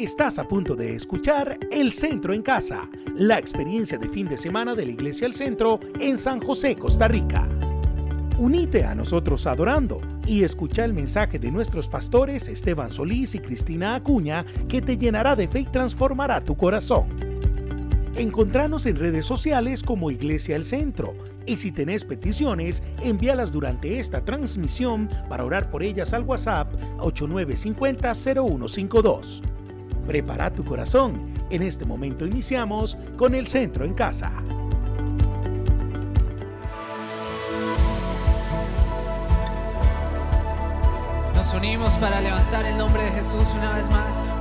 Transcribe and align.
Estás 0.00 0.38
a 0.38 0.48
punto 0.48 0.74
de 0.76 0.96
escuchar 0.96 1.58
El 1.70 1.92
Centro 1.92 2.32
en 2.32 2.40
Casa, 2.40 2.88
la 3.16 3.38
experiencia 3.38 3.98
de 3.98 4.08
fin 4.08 4.26
de 4.26 4.38
semana 4.38 4.74
de 4.74 4.86
la 4.86 4.92
Iglesia 4.92 5.26
El 5.26 5.34
Centro 5.34 5.78
en 5.98 6.16
San 6.16 6.40
José, 6.40 6.76
Costa 6.76 7.06
Rica. 7.06 7.46
Unite 8.38 8.86
a 8.86 8.94
nosotros 8.94 9.46
adorando 9.46 10.00
y 10.26 10.42
escucha 10.42 10.86
el 10.86 10.94
mensaje 10.94 11.38
de 11.38 11.50
nuestros 11.50 11.90
pastores 11.90 12.48
Esteban 12.48 12.90
Solís 12.90 13.34
y 13.34 13.40
Cristina 13.40 13.94
Acuña 13.94 14.46
que 14.70 14.80
te 14.80 14.96
llenará 14.96 15.36
de 15.36 15.48
fe 15.48 15.60
y 15.60 15.66
transformará 15.66 16.42
tu 16.42 16.56
corazón. 16.56 17.20
Encontranos 18.16 18.86
en 18.86 18.96
redes 18.96 19.26
sociales 19.26 19.82
como 19.82 20.10
Iglesia 20.10 20.56
El 20.56 20.64
Centro 20.64 21.14
y 21.44 21.58
si 21.58 21.72
tenés 21.72 22.06
peticiones, 22.06 22.82
envíalas 23.02 23.52
durante 23.52 23.98
esta 23.98 24.24
transmisión 24.24 25.10
para 25.28 25.44
orar 25.44 25.70
por 25.70 25.82
ellas 25.82 26.14
al 26.14 26.22
WhatsApp 26.22 26.72
8950-0152. 27.00 29.49
Prepara 30.10 30.52
tu 30.52 30.64
corazón. 30.64 31.32
En 31.50 31.62
este 31.62 31.84
momento 31.84 32.26
iniciamos 32.26 32.98
con 33.16 33.32
el 33.32 33.46
Centro 33.46 33.84
en 33.84 33.94
Casa. 33.94 34.32
Nos 41.32 41.54
unimos 41.54 41.96
para 41.98 42.20
levantar 42.20 42.66
el 42.66 42.76
nombre 42.76 43.04
de 43.04 43.10
Jesús 43.12 43.54
una 43.56 43.72
vez 43.74 43.88
más. 43.88 44.39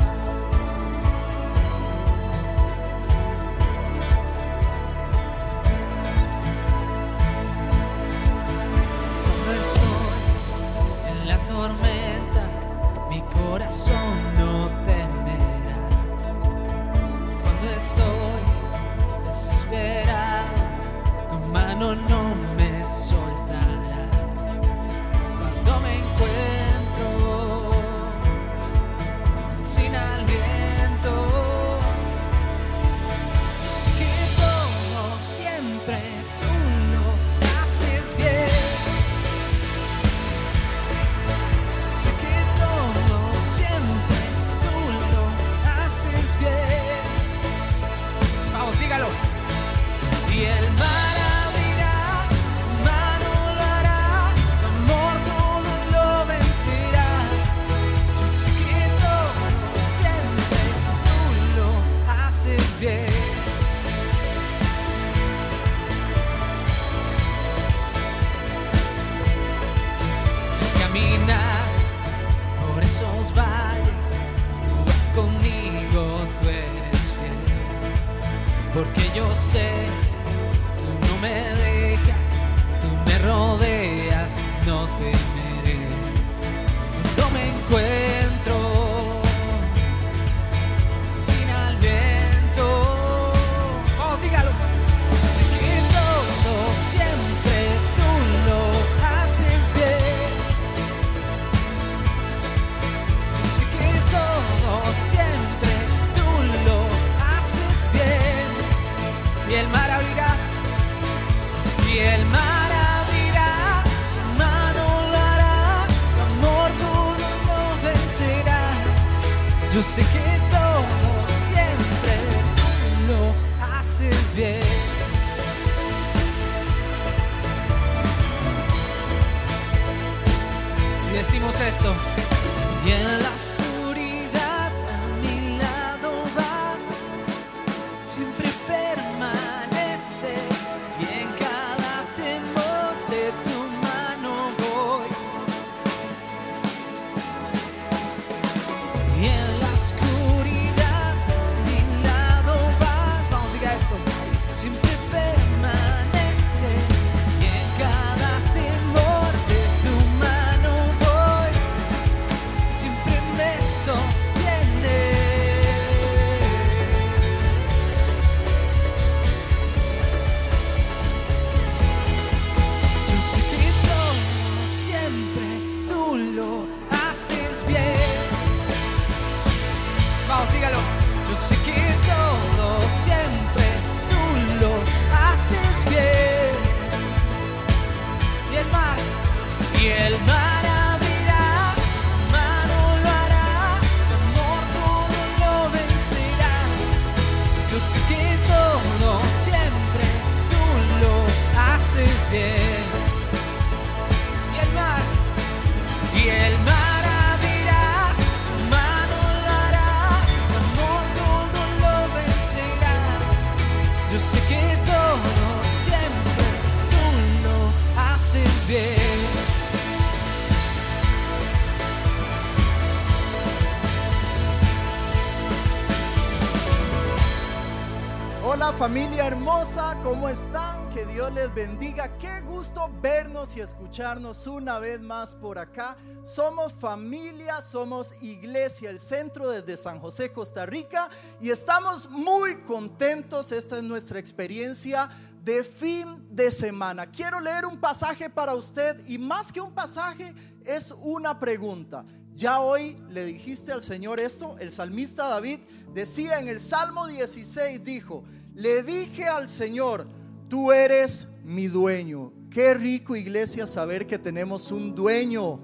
Escucharnos 233.90 234.46
una 234.46 234.78
vez 234.78 235.02
más 235.02 235.34
por 235.34 235.58
acá. 235.58 235.97
Somos 236.22 236.74
familia, 236.74 237.59
somos 237.59 238.14
iglesia, 238.22 238.91
el 238.91 239.00
centro 239.00 239.50
desde 239.50 239.76
San 239.76 240.00
José, 240.00 240.32
Costa 240.32 240.64
Rica. 240.68 241.09
Y 241.41 241.50
estamos 241.50 242.08
muy 242.08 242.58
contentos. 242.58 243.52
Esta 243.52 243.78
es 243.78 243.84
nuestra 243.84 244.20
experiencia 244.20 245.09
de 245.44 245.64
fin 245.64 246.24
de 246.30 246.52
semana. 246.52 247.08
Quiero 247.08 247.40
leer 247.40 247.66
un 247.66 247.80
pasaje 247.80 248.30
para 248.30 248.53
usted 248.53 249.03
y 249.08 249.18
más 249.18 249.52
que 249.52 249.59
un 249.59 249.74
pasaje 249.74 250.36
es 250.64 250.94
una 251.02 251.40
pregunta. 251.40 252.06
Ya 252.36 252.59
hoy 252.59 252.96
le 253.09 253.26
dijiste 253.26 253.72
al 253.72 253.82
Señor 253.82 254.20
esto. 254.20 254.56
El 254.59 254.72
salmista 254.72 255.28
David 255.28 255.62
decía 255.96 256.39
en 256.39 256.48
el 256.48 256.60
Salmo 256.60 257.08
16, 257.08 257.84
dijo, 257.84 258.24
le 258.53 258.84
dije 258.84 259.25
al 259.25 259.50
Señor, 259.50 260.08
tú 260.48 260.72
eres 260.72 261.27
mi 261.44 261.65
dueño. 261.65 262.38
Qué 262.50 262.74
rico 262.74 263.15
iglesia 263.15 263.67
saber 263.67 264.07
que 264.07 264.17
tenemos 264.17 264.72
un 264.72 264.96
dueño. 264.96 265.60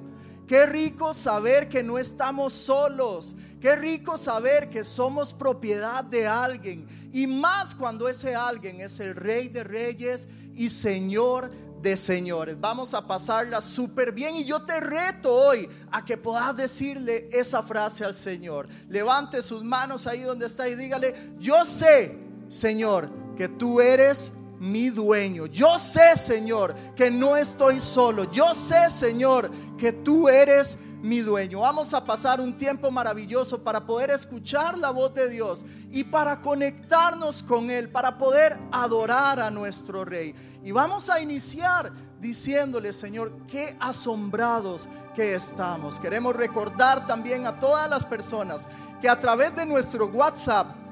Qué 0.48 0.68
rico 0.68 1.16
saber 1.16 1.68
que 1.68 1.82
no 1.82 1.98
estamos 1.98 2.54
solos. 2.54 3.36
Qué 3.60 3.76
rico 3.76 4.18
saber 4.18 4.70
que 4.70 4.84
somos 4.84 5.34
propiedad 5.34 6.04
de 6.04 6.28
alguien. 6.28 6.88
Y 7.12 7.26
más 7.26 7.74
cuando 7.74 8.08
ese 8.08 8.36
alguien 8.36 8.82
es 8.82 9.00
el 9.00 9.16
rey 9.16 9.48
de 9.48 9.64
reyes 9.64 10.28
y 10.54 10.70
señor 10.70 11.50
de 11.82 11.98
señores. 11.98 12.60
Vamos 12.60 12.94
a 12.94 13.08
pasarla 13.08 13.62
súper 13.62 14.12
bien 14.12 14.36
y 14.36 14.46
yo 14.46 14.64
te 14.64 14.80
reto 14.80 15.32
hoy 15.32 15.70
a 15.92 16.04
que 16.04 16.18
puedas 16.18 16.56
decirle 16.58 17.30
esa 17.32 17.62
frase 17.62 18.04
al 18.04 18.16
Señor. 18.16 18.68
Levante 18.90 19.42
sus 19.44 19.64
manos 19.64 20.08
ahí 20.08 20.22
donde 20.22 20.48
está 20.48 20.68
y 20.68 20.76
dígale, 20.76 21.14
yo 21.38 21.64
sé, 21.64 22.18
Señor, 22.48 23.12
que 23.38 23.48
tú 23.48 23.82
eres 23.82 24.32
mi 24.60 24.90
dueño. 24.90 25.46
Yo 25.48 25.78
sé, 25.80 26.16
Señor, 26.16 26.76
que 26.96 27.12
no 27.12 27.36
estoy 27.36 27.80
solo. 27.80 28.32
Yo 28.32 28.54
sé, 28.54 28.90
Señor, 28.90 29.52
que 29.78 29.92
tú 29.92 30.28
eres 30.28 30.78
mi 31.02 31.20
dueño. 31.20 31.60
Vamos 31.60 31.94
a 31.94 32.04
pasar 32.04 32.42
un 32.42 32.58
tiempo 32.58 32.90
maravilloso 32.90 33.64
para 33.64 33.86
poder 33.86 34.10
escuchar 34.10 34.78
la 34.78 34.90
voz 34.90 35.14
de 35.14 35.30
Dios 35.30 35.66
y 35.92 36.04
para 36.04 36.42
conectarnos 36.42 37.44
con 37.44 37.70
Él, 37.70 37.90
para 37.90 38.18
poder 38.18 38.58
adorar 38.72 39.40
a 39.40 39.52
nuestro 39.52 40.04
Rey. 40.04 40.34
Y 40.64 40.72
vamos 40.72 41.10
a 41.10 41.20
iniciar 41.22 41.94
diciéndole, 42.20 42.92
Señor, 42.92 43.34
qué 43.48 43.78
asombrados 43.80 44.90
que 45.16 45.36
estamos. 45.36 46.00
Queremos 46.00 46.36
recordar 46.36 47.06
también 47.06 47.46
a 47.46 47.60
todas 47.60 47.88
las 47.88 48.04
personas 48.04 48.68
que 49.00 49.08
a 49.08 49.20
través 49.20 49.56
de 49.56 49.66
nuestro 49.66 50.08
WhatsApp, 50.08 50.85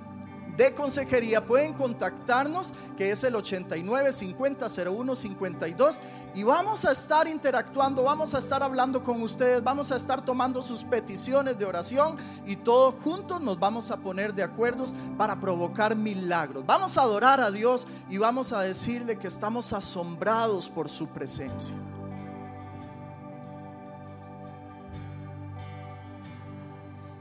de 0.57 0.73
consejería 0.73 1.45
pueden 1.45 1.73
contactarnos, 1.73 2.73
que 2.97 3.11
es 3.11 3.23
el 3.23 3.35
89 3.35 4.13
50 4.13 4.67
01 4.87 5.15
52, 5.15 6.01
y 6.35 6.43
vamos 6.43 6.85
a 6.85 6.91
estar 6.91 7.27
interactuando, 7.27 8.03
vamos 8.03 8.33
a 8.33 8.39
estar 8.39 8.63
hablando 8.63 9.01
con 9.03 9.21
ustedes, 9.21 9.63
vamos 9.63 9.91
a 9.91 9.95
estar 9.95 10.23
tomando 10.23 10.61
sus 10.61 10.83
peticiones 10.83 11.57
de 11.57 11.65
oración 11.65 12.17
y 12.45 12.57
todos 12.57 12.95
juntos 13.03 13.41
nos 13.41 13.59
vamos 13.59 13.91
a 13.91 13.97
poner 13.97 14.33
de 14.33 14.43
acuerdo 14.43 14.73
para 15.17 15.39
provocar 15.39 15.95
milagros. 15.95 16.65
Vamos 16.65 16.97
a 16.97 17.01
adorar 17.01 17.39
a 17.39 17.51
Dios 17.51 17.87
y 18.09 18.17
vamos 18.17 18.51
a 18.51 18.61
decirle 18.61 19.17
que 19.17 19.27
estamos 19.27 19.73
asombrados 19.73 20.69
por 20.69 20.89
su 20.89 21.07
presencia. 21.07 21.75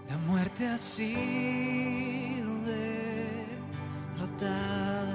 La 0.09 0.19
muerte 0.19 0.67
así 4.23 5.13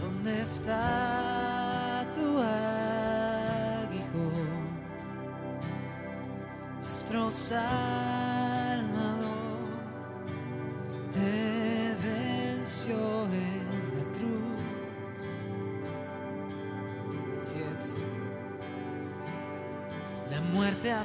¿Dónde 0.00 0.42
está 0.42 2.04
tu 2.14 2.38
aguijón? 3.82 4.46
Nuestro 6.82 7.30
Salvador 7.30 8.86
te 11.12 11.94
venció 12.06 12.98
en 13.26 13.82
la 13.98 14.04
cruz. 14.16 14.62
Así 17.36 17.58
es. 17.76 17.86
La 20.30 20.40
muerte 20.52 20.92
ha 20.92 21.04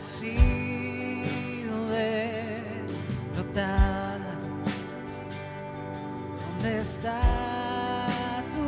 ¿Dónde 7.02 7.18
está 7.18 8.44
tu 8.54 8.62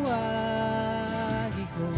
aguijón? 1.29 1.93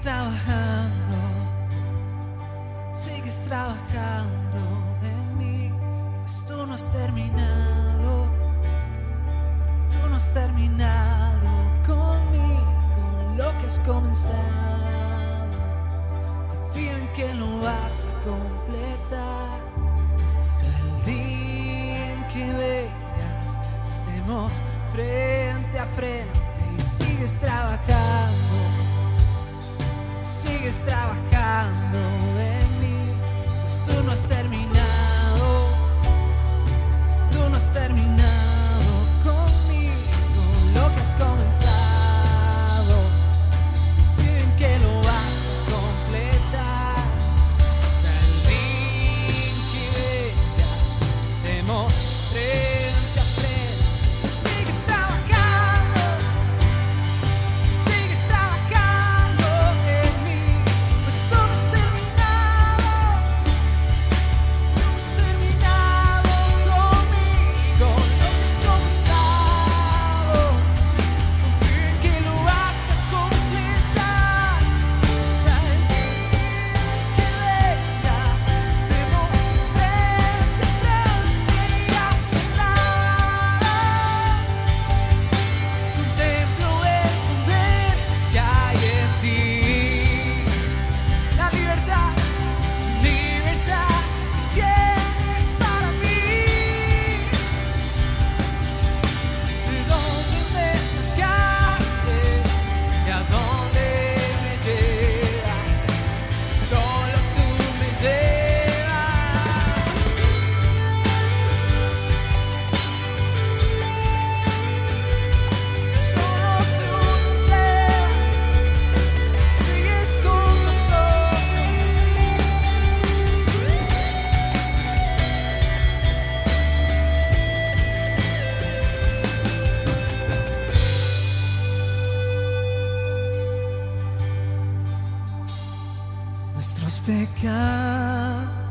Sigues 0.00 0.02
trabajando, 0.02 0.59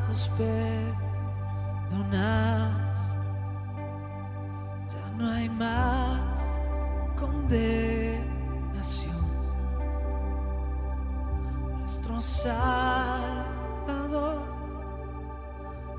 nos 0.09 0.27
perdonas, 1.89 2.05
ya 4.87 5.09
no 5.15 5.29
hay 5.29 5.47
más 5.49 6.59
condenación. 7.15 8.25
Nuestro 11.77 12.19
Salvador, 12.19 13.31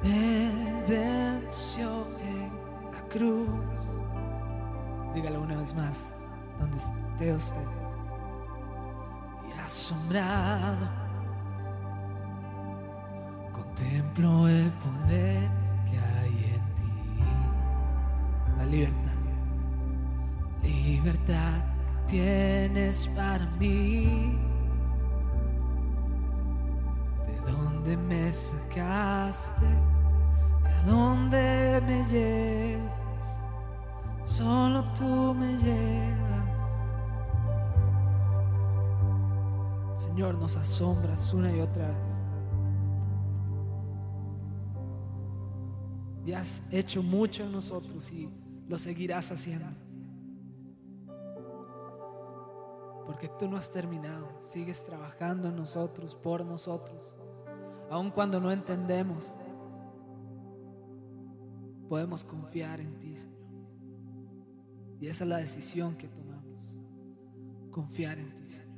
Él 0.02 0.84
venció 0.88 2.04
en 2.20 2.52
la 2.92 3.02
cruz. 3.08 3.90
Dígalo 5.14 5.42
una 5.42 5.56
vez 5.56 5.72
más, 5.72 6.16
donde 6.58 6.78
esté 6.78 7.32
usted 7.32 7.68
y 9.48 9.52
asombrado 9.60 10.99
vemos 40.50 40.56
a 40.56 40.64
sombras 40.64 41.32
una 41.32 41.54
y 41.54 41.60
otra 41.60 41.88
vez. 41.88 42.24
Y 46.24 46.32
has 46.32 46.62
hecho 46.70 47.02
mucho 47.02 47.44
en 47.44 47.52
nosotros 47.52 48.10
y 48.12 48.28
lo 48.68 48.78
seguirás 48.78 49.30
haciendo. 49.32 49.66
Porque 53.06 53.28
tú 53.38 53.48
no 53.48 53.56
has 53.56 53.70
terminado, 53.70 54.28
sigues 54.40 54.84
trabajando 54.84 55.48
en 55.48 55.56
nosotros, 55.56 56.14
por 56.14 56.44
nosotros. 56.44 57.16
Aun 57.90 58.10
cuando 58.10 58.40
no 58.40 58.52
entendemos, 58.52 59.36
podemos 61.88 62.22
confiar 62.22 62.80
en 62.80 62.98
ti, 62.98 63.14
Señor. 63.16 63.40
Y 65.00 65.06
esa 65.08 65.24
es 65.24 65.30
la 65.30 65.38
decisión 65.38 65.96
que 65.96 66.08
tomamos, 66.08 66.80
confiar 67.70 68.18
en 68.18 68.34
ti, 68.34 68.48
Señor. 68.48 68.69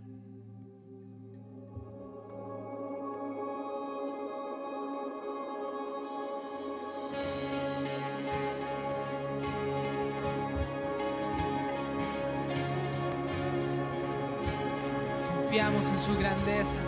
su 16.03 16.19
grandeza. 16.19 16.79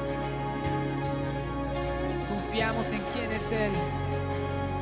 Confiamos 2.29 2.91
en 2.91 3.01
quién 3.13 3.31
es 3.31 3.53
Él, 3.53 3.71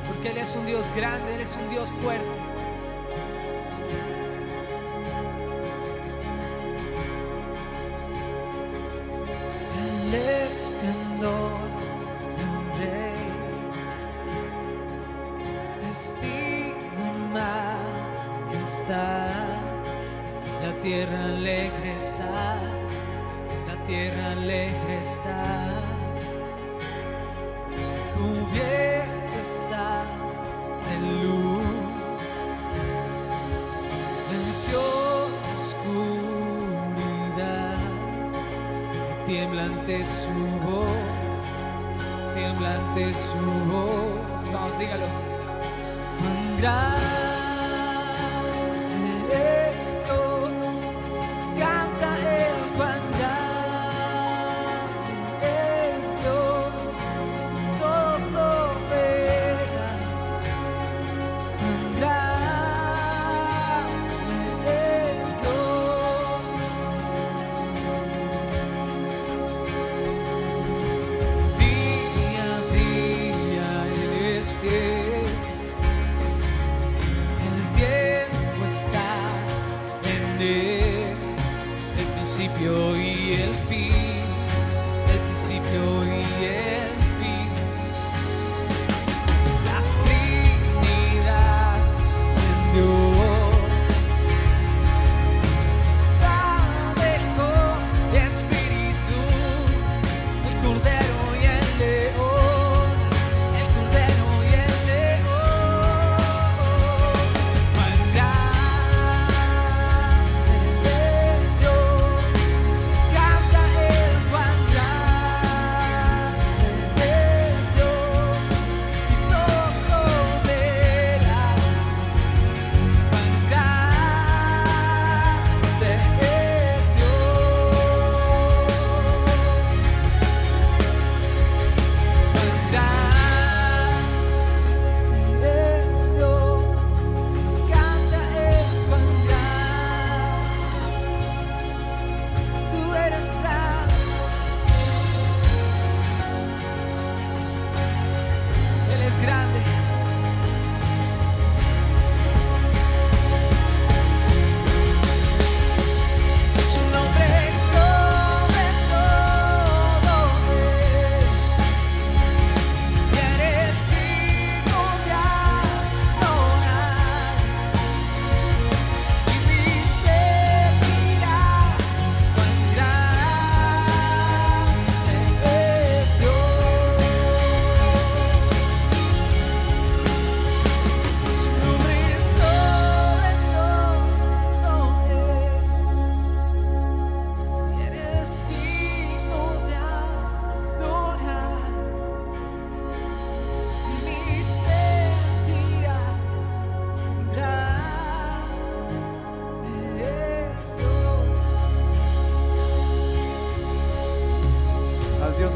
porque 0.06 0.30
Él 0.30 0.38
es 0.38 0.56
un 0.56 0.64
Dios 0.64 0.90
grande, 0.96 1.34
Él 1.34 1.42
es 1.42 1.54
un 1.56 1.68
Dios 1.68 1.90
fuerte. 2.02 2.51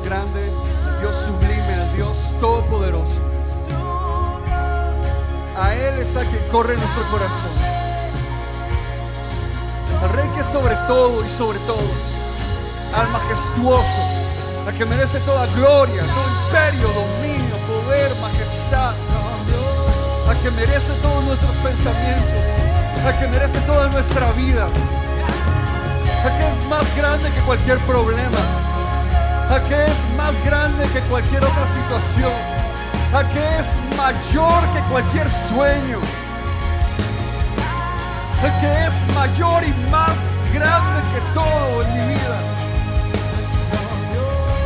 Grande, 0.07 0.53
al 0.87 1.01
Dios 1.01 1.17
sublime, 1.17 1.75
al 1.75 1.97
Dios 1.97 2.17
todopoderoso. 2.41 3.21
A 5.57 5.75
Él 5.75 5.99
es 5.99 6.15
a 6.17 6.21
quien 6.21 6.47
corre 6.49 6.77
nuestro 6.77 7.03
corazón. 7.11 7.51
Al 10.03 10.11
Rey 10.11 10.29
que 10.37 10.45
sobre 10.45 10.77
todo 10.87 11.25
y 11.25 11.29
sobre 11.29 11.59
todos. 11.61 12.03
Al 12.95 13.09
majestuoso, 13.09 14.03
al 14.67 14.75
que 14.79 14.85
merece 14.85 15.19
toda 15.21 15.47
gloria, 15.47 16.03
todo 16.03 16.29
imperio, 16.47 16.89
dominio, 16.89 17.57
poder, 17.67 18.15
majestad. 18.21 18.95
Al 20.29 20.37
que 20.41 20.51
merece 20.53 20.93
todos 21.03 21.25
nuestros 21.25 21.57
pensamientos. 21.57 22.47
Al 23.05 23.19
que 23.19 23.27
merece 23.27 23.59
toda 23.61 23.89
nuestra 23.89 24.31
vida. 24.33 24.67
Al 24.67 26.39
que 26.39 26.47
es 26.47 26.69
más 26.71 26.97
grande 26.97 27.29
que 27.31 27.41
cualquier 27.41 27.79
problema. 27.79 28.66
A 29.51 29.61
que 29.69 29.85
es 29.87 30.05
más 30.17 30.35
grande 30.45 30.85
que 30.93 31.01
cualquier 31.03 31.45
otra 31.45 31.69
situación, 31.69 32.33
a 33.15 33.23
que 33.33 33.59
es 33.61 33.79
mayor 33.97 34.61
que 34.75 34.81
cualquier 34.91 35.31
sueño, 35.31 36.01
a 38.43 38.61
que 38.61 38.87
es 38.87 39.15
mayor 39.15 39.63
y 39.65 39.91
más 39.91 40.33
grande 40.53 41.01
que 41.13 41.21
todo 41.35 41.83
en 41.83 41.93
mi 41.95 42.15
vida. 42.15 42.57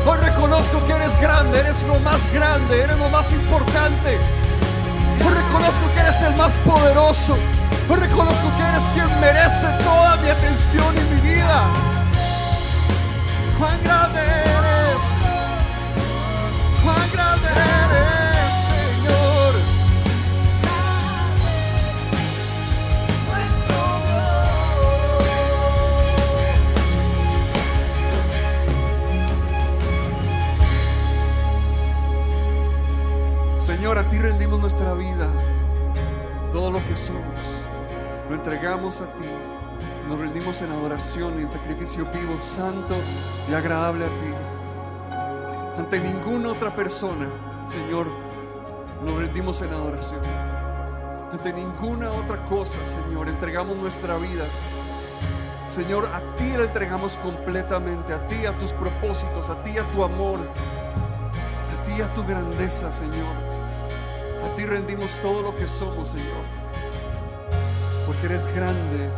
Hoy 0.06 0.18
reconozco 0.18 0.84
que 0.86 0.92
eres 0.94 1.20
grande, 1.20 1.60
eres 1.60 1.82
lo 1.82 2.00
más 2.00 2.32
grande, 2.32 2.82
eres 2.82 2.98
lo 2.98 3.08
más 3.10 3.32
importante. 3.32 4.18
Hoy 5.24 5.34
reconozco 5.34 5.92
que 5.94 6.00
eres 6.00 6.20
el 6.22 6.34
más 6.36 6.56
poderoso. 6.58 7.36
Hoy 7.88 7.96
reconozco 7.96 8.48
que 8.56 8.62
eres 8.62 8.84
quien 8.94 9.20
merece 9.20 9.66
toda 9.84 10.16
mi 10.16 10.30
atención 10.30 10.94
y 10.96 11.14
mi 11.14 11.20
vida. 11.20 11.64
Cuán 13.58 13.78
grande 13.84 14.49
Señor. 33.60 33.98
A 33.98 34.08
ti 34.08 34.18
rendimos 34.18 34.60
nuestra 34.60 34.94
vida, 34.94 35.28
todo 36.50 36.70
lo 36.70 36.78
que 36.86 36.96
somos. 36.96 37.22
Lo 38.28 38.34
entregamos 38.34 39.00
a 39.00 39.06
ti. 39.14 39.24
Nos 40.08 40.18
rendimos 40.18 40.60
en 40.62 40.70
adoración 40.70 41.38
y 41.38 41.42
en 41.42 41.48
sacrificio 41.48 42.04
vivo, 42.06 42.36
santo 42.42 42.96
y 43.50 43.54
agradable 43.54 44.06
a 44.06 44.08
ti. 44.08 44.49
Ante 45.80 45.98
ninguna 45.98 46.50
otra 46.50 46.76
persona, 46.76 47.26
Señor, 47.66 48.06
nos 49.02 49.16
rendimos 49.16 49.62
en 49.62 49.72
adoración. 49.72 50.20
Ante 51.32 51.54
ninguna 51.54 52.12
otra 52.12 52.44
cosa, 52.44 52.84
Señor, 52.84 53.30
entregamos 53.30 53.78
nuestra 53.78 54.18
vida. 54.18 54.44
Señor, 55.68 56.04
a 56.12 56.20
ti 56.36 56.52
la 56.54 56.64
entregamos 56.64 57.16
completamente, 57.16 58.12
a 58.12 58.26
ti, 58.26 58.44
a 58.44 58.52
tus 58.58 58.74
propósitos, 58.74 59.48
a 59.48 59.62
ti, 59.62 59.78
a 59.78 59.84
tu 59.84 60.04
amor, 60.04 60.40
a 60.40 61.82
ti, 61.82 62.02
a 62.02 62.12
tu 62.12 62.26
grandeza, 62.26 62.92
Señor. 62.92 63.34
A 64.44 64.54
ti 64.56 64.66
rendimos 64.66 65.18
todo 65.22 65.40
lo 65.40 65.56
que 65.56 65.66
somos, 65.66 66.10
Señor. 66.10 66.44
Porque 68.06 68.26
eres 68.26 68.46
grande, 68.54 69.08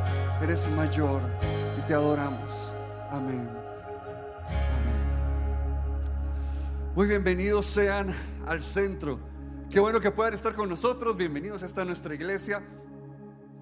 eres 0.40 0.70
mayor 0.70 1.22
y 1.76 1.80
te 1.88 1.94
adoramos. 1.94 2.72
Amén. 3.10 3.61
Muy 6.94 7.06
bienvenidos 7.06 7.64
sean 7.64 8.14
al 8.46 8.62
centro. 8.62 9.18
Qué 9.70 9.80
bueno 9.80 9.98
que 9.98 10.10
puedan 10.10 10.34
estar 10.34 10.54
con 10.54 10.68
nosotros. 10.68 11.16
Bienvenidos 11.16 11.62
a 11.62 11.66
esta 11.66 11.86
nuestra 11.86 12.14
iglesia. 12.14 12.62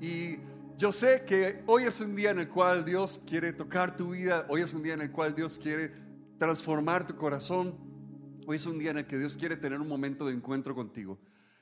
Y 0.00 0.38
yo 0.76 0.90
sé 0.90 1.22
que 1.24 1.62
hoy 1.66 1.84
es 1.84 2.00
un 2.00 2.16
día 2.16 2.32
en 2.32 2.40
el 2.40 2.48
cual 2.48 2.84
Dios 2.84 3.22
quiere 3.24 3.52
tocar 3.52 3.94
tu 3.94 4.10
vida. 4.10 4.46
Hoy 4.48 4.62
es 4.62 4.74
un 4.74 4.82
día 4.82 4.94
en 4.94 5.02
el 5.02 5.12
cual 5.12 5.32
Dios 5.32 5.60
quiere 5.62 5.92
transformar 6.38 7.06
tu 7.06 7.14
corazón. 7.14 7.78
Hoy 8.48 8.56
es 8.56 8.66
un 8.66 8.80
día 8.80 8.90
en 8.90 8.98
el 8.98 9.06
que 9.06 9.16
Dios 9.16 9.36
quiere 9.36 9.54
tener 9.54 9.80
un 9.80 9.86
momento 9.86 10.26
de 10.26 10.32
encuentro 10.32 10.74
contigo. 10.74 11.16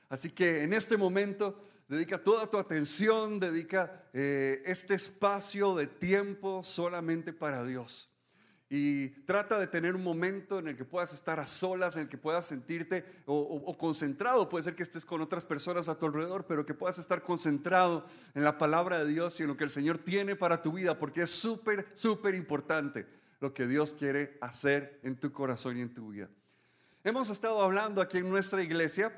Así 0.09 0.31
que 0.31 0.63
en 0.63 0.73
este 0.73 0.97
momento 0.97 1.63
dedica 1.87 2.17
toda 2.17 2.49
tu 2.49 2.57
atención, 2.57 3.39
dedica 3.39 4.09
eh, 4.11 4.63
este 4.65 4.95
espacio 4.95 5.75
de 5.75 5.85
tiempo 5.85 6.63
solamente 6.63 7.31
para 7.31 7.63
Dios. 7.63 8.08
Y 8.71 9.07
trata 9.25 9.57
de 9.59 9.65
tener 9.65 9.95
un 9.95 10.03
momento 10.03 10.59
en 10.59 10.67
el 10.67 10.77
que 10.77 10.85
puedas 10.85 11.11
estar 11.11 11.39
a 11.39 11.47
solas, 11.47 11.95
en 11.95 12.03
el 12.03 12.09
que 12.09 12.19
puedas 12.19 12.45
sentirte 12.45 13.03
o, 13.25 13.75
concentrado. 13.75 14.47
Puede 14.47 14.63
ser 14.63 14.75
que 14.75 14.83
estés 14.83 15.05
con 15.05 15.21
otras 15.21 15.43
personas 15.43 15.89
a 15.89 15.97
tu 15.97 16.05
alrededor, 16.05 16.45
pero 16.45 16.67
que 16.67 16.75
puedas 16.75 16.99
estar 16.99 17.23
concentrado 17.23 18.05
en 18.35 18.43
la 18.43 18.59
palabra 18.59 18.99
de 18.99 19.11
Dios 19.11 19.39
y 19.39 19.43
en 19.43 19.49
lo 19.49 19.57
que 19.57 19.63
el 19.63 19.71
Señor 19.71 19.97
tiene 19.97 20.35
para 20.35 20.61
tu 20.61 20.73
vida, 20.73 20.99
porque 20.99 21.23
es 21.23 21.31
súper, 21.31 21.87
súper 21.95 22.35
importante 22.35 23.07
lo 23.39 23.55
que 23.55 23.65
Dios 23.65 23.93
quiere 23.93 24.37
hacer 24.39 24.99
en 25.01 25.19
tu 25.19 25.31
corazón 25.31 25.77
y 25.77 25.81
en 25.81 25.91
tu 25.91 26.09
vida. 26.09 26.29
Hemos 27.03 27.31
estado 27.31 27.61
hablando 27.63 28.01
aquí 28.01 28.19
en 28.19 28.29
nuestra 28.29 28.61
iglesia 28.61 29.11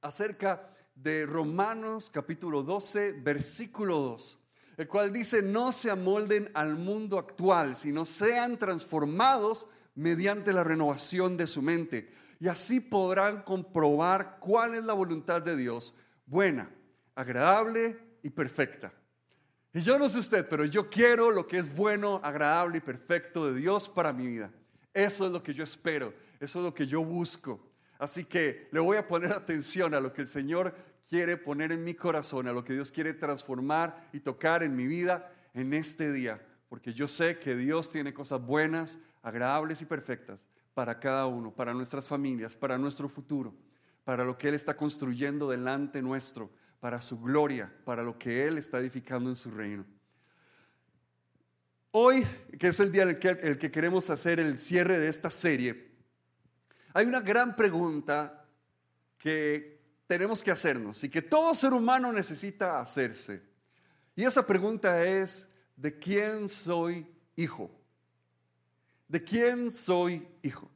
acerca 0.00 0.64
de 0.94 1.26
Romanos 1.26 2.08
capítulo 2.08 2.62
12, 2.62 3.12
versículo 3.12 3.98
2. 3.98 4.39
El 4.80 4.88
cual 4.88 5.12
dice, 5.12 5.42
no 5.42 5.72
se 5.72 5.90
amolden 5.90 6.50
al 6.54 6.74
mundo 6.74 7.18
actual, 7.18 7.76
sino 7.76 8.06
sean 8.06 8.56
transformados 8.56 9.66
mediante 9.94 10.54
la 10.54 10.64
renovación 10.64 11.36
de 11.36 11.46
su 11.46 11.60
mente. 11.60 12.10
Y 12.38 12.48
así 12.48 12.80
podrán 12.80 13.42
comprobar 13.42 14.38
cuál 14.40 14.74
es 14.74 14.82
la 14.84 14.94
voluntad 14.94 15.42
de 15.42 15.54
Dios, 15.54 15.96
buena, 16.24 16.74
agradable 17.14 17.98
y 18.22 18.30
perfecta. 18.30 18.90
Y 19.74 19.80
yo 19.80 19.98
no 19.98 20.08
sé 20.08 20.20
usted, 20.20 20.48
pero 20.48 20.64
yo 20.64 20.88
quiero 20.88 21.30
lo 21.30 21.46
que 21.46 21.58
es 21.58 21.76
bueno, 21.76 22.18
agradable 22.24 22.78
y 22.78 22.80
perfecto 22.80 23.52
de 23.52 23.60
Dios 23.60 23.86
para 23.86 24.14
mi 24.14 24.28
vida. 24.28 24.50
Eso 24.94 25.26
es 25.26 25.32
lo 25.32 25.42
que 25.42 25.52
yo 25.52 25.62
espero, 25.62 26.14
eso 26.40 26.60
es 26.60 26.64
lo 26.64 26.72
que 26.72 26.86
yo 26.86 27.04
busco. 27.04 27.70
Así 27.98 28.24
que 28.24 28.70
le 28.72 28.80
voy 28.80 28.96
a 28.96 29.06
poner 29.06 29.32
atención 29.32 29.92
a 29.92 30.00
lo 30.00 30.10
que 30.10 30.22
el 30.22 30.28
Señor 30.28 30.74
quiere 31.08 31.36
poner 31.36 31.72
en 31.72 31.84
mi 31.84 31.94
corazón, 31.94 32.48
a 32.48 32.52
lo 32.52 32.64
que 32.64 32.74
Dios 32.74 32.90
quiere 32.92 33.14
transformar 33.14 34.08
y 34.12 34.20
tocar 34.20 34.62
en 34.62 34.76
mi 34.76 34.86
vida 34.86 35.32
en 35.54 35.74
este 35.74 36.12
día, 36.12 36.40
porque 36.68 36.92
yo 36.92 37.08
sé 37.08 37.38
que 37.38 37.56
Dios 37.56 37.90
tiene 37.90 38.14
cosas 38.14 38.40
buenas, 38.40 39.00
agradables 39.22 39.82
y 39.82 39.86
perfectas 39.86 40.48
para 40.74 40.98
cada 40.98 41.26
uno, 41.26 41.54
para 41.54 41.74
nuestras 41.74 42.08
familias, 42.08 42.56
para 42.56 42.78
nuestro 42.78 43.08
futuro, 43.08 43.54
para 44.04 44.24
lo 44.24 44.38
que 44.38 44.48
Él 44.48 44.54
está 44.54 44.76
construyendo 44.76 45.50
delante 45.50 46.00
nuestro, 46.00 46.50
para 46.78 47.00
su 47.00 47.20
gloria, 47.20 47.72
para 47.84 48.02
lo 48.02 48.18
que 48.18 48.46
Él 48.46 48.58
está 48.58 48.78
edificando 48.78 49.28
en 49.28 49.36
su 49.36 49.50
reino. 49.50 49.84
Hoy, 51.92 52.24
que 52.58 52.68
es 52.68 52.78
el 52.78 52.92
día 52.92 53.02
en 53.02 53.10
el 53.10 53.18
que, 53.18 53.28
el 53.28 53.58
que 53.58 53.70
queremos 53.70 54.10
hacer 54.10 54.38
el 54.38 54.58
cierre 54.58 54.98
de 54.98 55.08
esta 55.08 55.28
serie, 55.28 55.90
hay 56.92 57.06
una 57.06 57.20
gran 57.20 57.56
pregunta 57.56 58.46
que 59.18 59.79
tenemos 60.10 60.42
que 60.42 60.50
hacernos 60.50 61.04
y 61.04 61.08
que 61.08 61.22
todo 61.22 61.54
ser 61.54 61.72
humano 61.72 62.12
necesita 62.12 62.80
hacerse. 62.80 63.40
Y 64.16 64.24
esa 64.24 64.44
pregunta 64.44 65.04
es, 65.04 65.50
¿de 65.76 66.00
quién 66.00 66.48
soy 66.48 67.06
hijo? 67.36 67.70
¿De 69.06 69.22
quién 69.22 69.70
soy 69.70 70.26
hijo? 70.42 70.68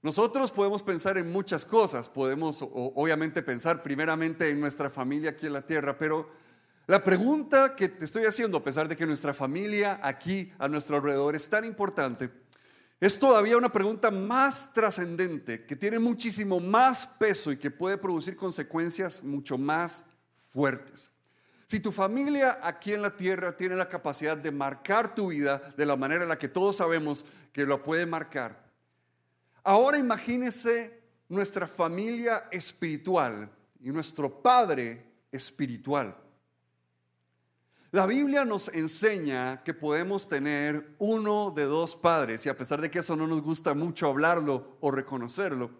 Nosotros 0.00 0.52
podemos 0.52 0.80
pensar 0.84 1.18
en 1.18 1.32
muchas 1.32 1.64
cosas, 1.64 2.08
podemos 2.08 2.62
obviamente 2.62 3.42
pensar 3.42 3.82
primeramente 3.82 4.48
en 4.48 4.60
nuestra 4.60 4.90
familia 4.90 5.30
aquí 5.30 5.46
en 5.46 5.54
la 5.54 5.66
tierra, 5.66 5.98
pero 5.98 6.30
la 6.86 7.02
pregunta 7.02 7.74
que 7.74 7.88
te 7.88 8.04
estoy 8.04 8.26
haciendo, 8.26 8.58
a 8.58 8.62
pesar 8.62 8.86
de 8.86 8.96
que 8.96 9.06
nuestra 9.06 9.34
familia 9.34 9.98
aquí 10.04 10.52
a 10.60 10.68
nuestro 10.68 10.98
alrededor 10.98 11.34
es 11.34 11.50
tan 11.50 11.64
importante, 11.64 12.30
es 13.00 13.18
todavía 13.18 13.56
una 13.56 13.72
pregunta 13.72 14.10
más 14.10 14.72
trascendente, 14.72 15.64
que 15.64 15.76
tiene 15.76 15.98
muchísimo 15.98 16.60
más 16.60 17.06
peso 17.06 17.50
y 17.50 17.56
que 17.56 17.70
puede 17.70 17.96
producir 17.96 18.36
consecuencias 18.36 19.24
mucho 19.24 19.56
más 19.56 20.04
fuertes. 20.52 21.10
Si 21.66 21.80
tu 21.80 21.92
familia 21.92 22.60
aquí 22.62 22.92
en 22.92 23.02
la 23.02 23.16
tierra 23.16 23.56
tiene 23.56 23.76
la 23.76 23.88
capacidad 23.88 24.36
de 24.36 24.50
marcar 24.50 25.14
tu 25.14 25.28
vida 25.28 25.58
de 25.76 25.86
la 25.86 25.96
manera 25.96 26.24
en 26.24 26.28
la 26.28 26.38
que 26.38 26.48
todos 26.48 26.76
sabemos 26.76 27.24
que 27.52 27.64
lo 27.64 27.82
puede 27.82 28.06
marcar, 28.06 28.70
Ahora 29.62 29.98
imagínese 29.98 31.02
nuestra 31.28 31.66
familia 31.66 32.48
espiritual 32.50 33.50
y 33.80 33.90
nuestro 33.90 34.42
Padre 34.42 35.04
espiritual. 35.30 36.16
La 37.92 38.06
Biblia 38.06 38.44
nos 38.44 38.68
enseña 38.68 39.64
que 39.64 39.74
podemos 39.74 40.28
tener 40.28 40.94
uno 40.98 41.50
de 41.50 41.64
dos 41.64 41.96
padres 41.96 42.46
y 42.46 42.48
a 42.48 42.56
pesar 42.56 42.80
de 42.80 42.88
que 42.88 43.00
eso 43.00 43.16
no 43.16 43.26
nos 43.26 43.42
gusta 43.42 43.74
mucho 43.74 44.06
hablarlo 44.06 44.76
o 44.80 44.92
reconocerlo, 44.92 45.72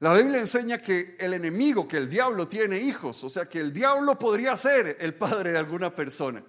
la 0.00 0.12
Biblia 0.12 0.40
enseña 0.40 0.78
que 0.78 1.14
el 1.20 1.34
enemigo, 1.34 1.86
que 1.86 1.98
el 1.98 2.08
diablo 2.08 2.48
tiene 2.48 2.80
hijos, 2.80 3.22
o 3.22 3.28
sea 3.28 3.48
que 3.48 3.60
el 3.60 3.72
diablo 3.72 4.18
podría 4.18 4.56
ser 4.56 4.96
el 4.98 5.14
padre 5.14 5.52
de 5.52 5.58
alguna 5.58 5.94
persona, 5.94 6.42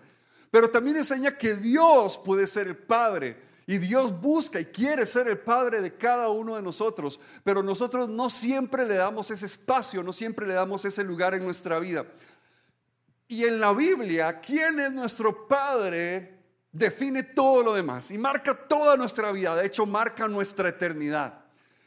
pero 0.50 0.72
también 0.72 0.98
enseña 0.98 1.38
que 1.38 1.54
Dios 1.54 2.18
puede 2.18 2.48
ser 2.48 2.66
el 2.66 2.78
padre 2.78 3.38
y 3.68 3.78
Dios 3.78 4.20
busca 4.20 4.60
y 4.60 4.66
quiere 4.66 5.06
ser 5.06 5.28
el 5.28 5.40
Padre 5.40 5.82
de 5.82 5.94
cada 5.94 6.30
uno 6.30 6.56
de 6.56 6.62
nosotros, 6.62 7.20
pero 7.44 7.62
nosotros 7.62 8.08
no 8.08 8.30
siempre 8.30 8.88
le 8.88 8.96
damos 8.96 9.30
ese 9.30 9.46
espacio, 9.46 10.02
no 10.04 10.14
siempre 10.14 10.48
le 10.48 10.54
damos 10.54 10.86
ese 10.86 11.04
lugar 11.04 11.34
en 11.34 11.44
nuestra 11.44 11.78
vida. 11.78 12.06
Y 13.28 13.44
en 13.44 13.60
la 13.60 13.74
Biblia, 13.74 14.40
¿quién 14.40 14.80
es 14.80 14.92
nuestro 14.92 15.48
Padre? 15.48 16.38
Define 16.72 17.24
todo 17.24 17.63
lo 17.63 17.74
demás 17.74 18.12
y 18.12 18.18
marca 18.18 18.56
toda 18.68 18.96
nuestra 18.96 19.32
vida, 19.32 19.56
de 19.56 19.66
hecho 19.66 19.86
marca 19.86 20.28
nuestra 20.28 20.70
eternidad. 20.70 21.46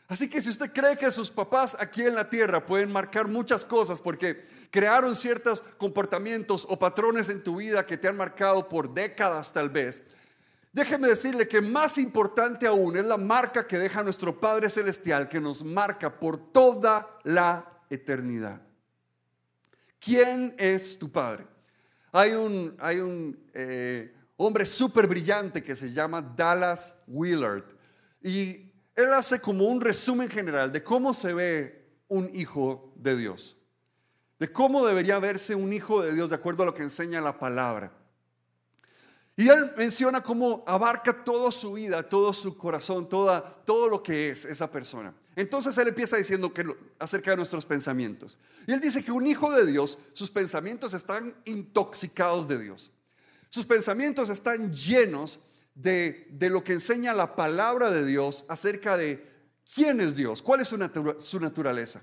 Así 0.09 0.29
que 0.29 0.43
si 0.43 0.51
usted 0.51 0.73
cree 0.73 0.97
que 0.97 1.11
sus 1.11 1.31
papás 1.31 1.77
aquí 1.79 2.03
en 2.03 2.17
la 2.17 2.29
tierra 2.29 2.67
pueden 2.67 2.91
marcar 2.91 3.29
muchas 3.29 3.65
cosas 3.65 4.01
porque 4.01 4.43
crearon 4.71 5.15
ciertos 5.15 5.63
comportamientos 5.79 6.67
o 6.69 6.79
patrones 6.79 7.29
en 7.29 7.45
tu 7.45 7.57
vida 7.57 7.87
que 7.87 7.97
te 7.97 8.09
han 8.09 8.17
marcado 8.17 8.69
por 8.69 8.93
décadas 8.93 9.53
tal 9.53 9.71
vez, 9.71 10.03
Déjeme 10.73 11.09
decirle 11.09 11.49
que 11.49 11.61
más 11.61 11.99
importante 11.99 12.67
aún 12.67 12.97
es 12.97 13.05
la 13.05 13.17
marca 13.17 13.67
que 13.67 13.77
deja 13.77 14.05
nuestro 14.05 14.39
Padre 14.39 14.71
Celestial, 14.71 15.29
que 15.29 15.41
nos 15.41 15.65
marca 15.65 16.21
por 16.21 16.53
toda 16.53 17.19
la 17.25 17.83
eternidad. 17.91 18.61
¿Quién 20.01 20.55
es 20.59 20.99
tu 20.99 21.13
Padre? 21.13 21.47
Hay 22.11 22.33
un, 22.33 22.75
hay 22.81 22.99
un 22.99 23.39
eh, 23.53 24.13
hombre 24.37 24.65
súper 24.65 25.07
brillante 25.07 25.63
que 25.63 25.77
se 25.77 25.93
llama 25.93 26.23
Dallas 26.23 26.97
Willard 27.07 27.65
y 28.23 28.73
él 28.97 29.13
hace 29.13 29.41
como 29.41 29.67
un 29.67 29.81
resumen 29.81 30.29
general 30.29 30.73
de 30.73 30.83
cómo 30.83 31.15
se 31.15 31.35
ve 31.35 32.01
un 32.09 32.31
hijo 32.35 32.93
de 32.97 33.15
Dios, 33.15 33.59
de 34.39 34.51
cómo 34.51 34.85
debería 34.87 35.19
verse 35.19 35.55
un 35.55 35.73
hijo 35.73 36.03
de 36.03 36.15
Dios 36.15 36.31
de 36.31 36.37
acuerdo 36.37 36.63
a 36.63 36.67
lo 36.67 36.75
que 36.75 36.83
enseña 36.83 37.21
la 37.21 37.39
palabra. 37.39 37.93
Y 39.41 39.49
él 39.49 39.73
menciona 39.75 40.23
cómo 40.23 40.63
abarca 40.67 41.25
toda 41.25 41.51
su 41.51 41.73
vida, 41.73 42.07
todo 42.07 42.35
su 42.35 42.59
corazón, 42.59 43.09
toda, 43.09 43.43
todo 43.65 43.89
lo 43.89 44.03
que 44.03 44.29
es 44.29 44.45
esa 44.45 44.71
persona. 44.71 45.15
Entonces 45.35 45.79
él 45.79 45.89
empieza 45.89 46.19
diciendo 46.19 46.53
que, 46.53 46.67
acerca 46.99 47.31
de 47.31 47.39
nuestros 47.39 47.65
pensamientos. 47.65 48.37
Y 48.67 48.73
él 48.73 48.81
dice 48.81 49.03
que 49.03 49.13
un 49.13 49.27
hijo 49.27 49.51
de 49.51 49.65
Dios, 49.65 49.97
sus 50.13 50.31
pensamientos 50.31 50.93
están 50.93 51.35
intoxicados 51.47 52.49
de 52.49 52.59
Dios. 52.59 52.91
Sus 53.49 53.65
pensamientos 53.65 54.29
están 54.29 54.75
llenos 54.75 55.41
de, 55.75 56.29
de 56.33 56.51
lo 56.51 56.63
que 56.63 56.75
enseña 56.75 57.15
la 57.15 57.35
palabra 57.35 57.91
de 57.91 58.05
Dios 58.05 58.45
acerca 58.47 58.99
de 58.99 59.27
quién 59.75 60.03
es 60.03 60.17
Dios, 60.17 60.43
cuál 60.43 60.61
es 60.61 60.69
su, 60.69 61.17
su 61.19 61.41
naturaleza. 61.41 62.03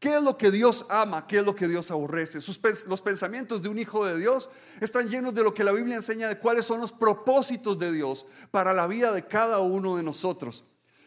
¿Qué 0.00 0.16
es 0.16 0.22
lo 0.22 0.38
que 0.38 0.50
Dios 0.50 0.86
ama? 0.88 1.26
¿Qué 1.26 1.40
es 1.40 1.44
lo 1.44 1.54
que 1.54 1.68
Dios 1.68 1.90
aborrece? 1.90 2.38
los 2.86 3.02
pensamientos 3.02 3.60
de 3.60 3.68
un 3.68 3.78
hijo 3.78 4.06
de 4.06 4.18
Dios 4.18 4.48
están 4.80 5.10
llenos 5.10 5.34
de 5.34 5.44
lo 5.44 5.52
que 5.52 5.62
la 5.62 5.72
Biblia 5.72 5.96
enseña 5.96 6.26
de 6.26 6.38
cuáles 6.38 6.64
son 6.64 6.80
los 6.80 6.90
propósitos 6.90 7.78
de 7.78 7.92
Dios 7.92 8.26
para 8.50 8.72
la 8.72 8.86
vida 8.86 9.12
de 9.12 9.26
cada 9.26 9.58
uno 9.58 9.98
de 9.98 10.02
nosotros. 10.02 10.64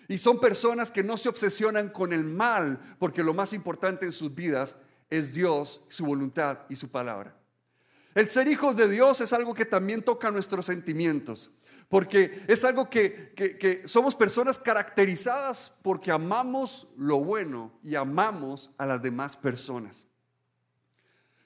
Y 0.07 0.19
son 0.19 0.39
personas 0.39 0.91
que 0.91 1.03
no 1.03 1.17
se 1.17 1.27
obsesionan 1.27 1.89
con 1.89 2.13
el 2.13 2.23
mal, 2.23 2.79
porque 2.99 3.23
lo 3.23 3.33
más 3.33 3.53
importante 3.53 4.05
en 4.05 4.11
sus 4.11 4.35
vidas 4.35 4.75
es 5.09 5.33
Dios, 5.33 5.81
su 5.89 6.05
voluntad 6.05 6.59
y 6.69 6.75
su 6.75 6.89
palabra. 6.89 7.35
El 8.13 8.29
ser 8.29 8.47
hijos 8.47 8.75
de 8.75 8.87
Dios 8.87 9.21
es 9.21 9.33
algo 9.33 9.55
que 9.55 9.65
también 9.65 10.03
toca 10.03 10.29
nuestros 10.29 10.67
sentimientos. 10.67 11.49
Porque 11.93 12.43
es 12.47 12.63
algo 12.63 12.89
que, 12.89 13.83
somos 13.85 14.15
personas 14.15 14.57
caracterizadas 14.57 15.71
porque 15.83 16.09
amamos 16.09 16.87
lo 16.97 17.23
bueno 17.23 17.71
y 17.83 17.93
amamos 17.93 18.71
a 18.79 18.87
las 18.87 18.99
demás 18.99 19.37
personas. 19.37 20.07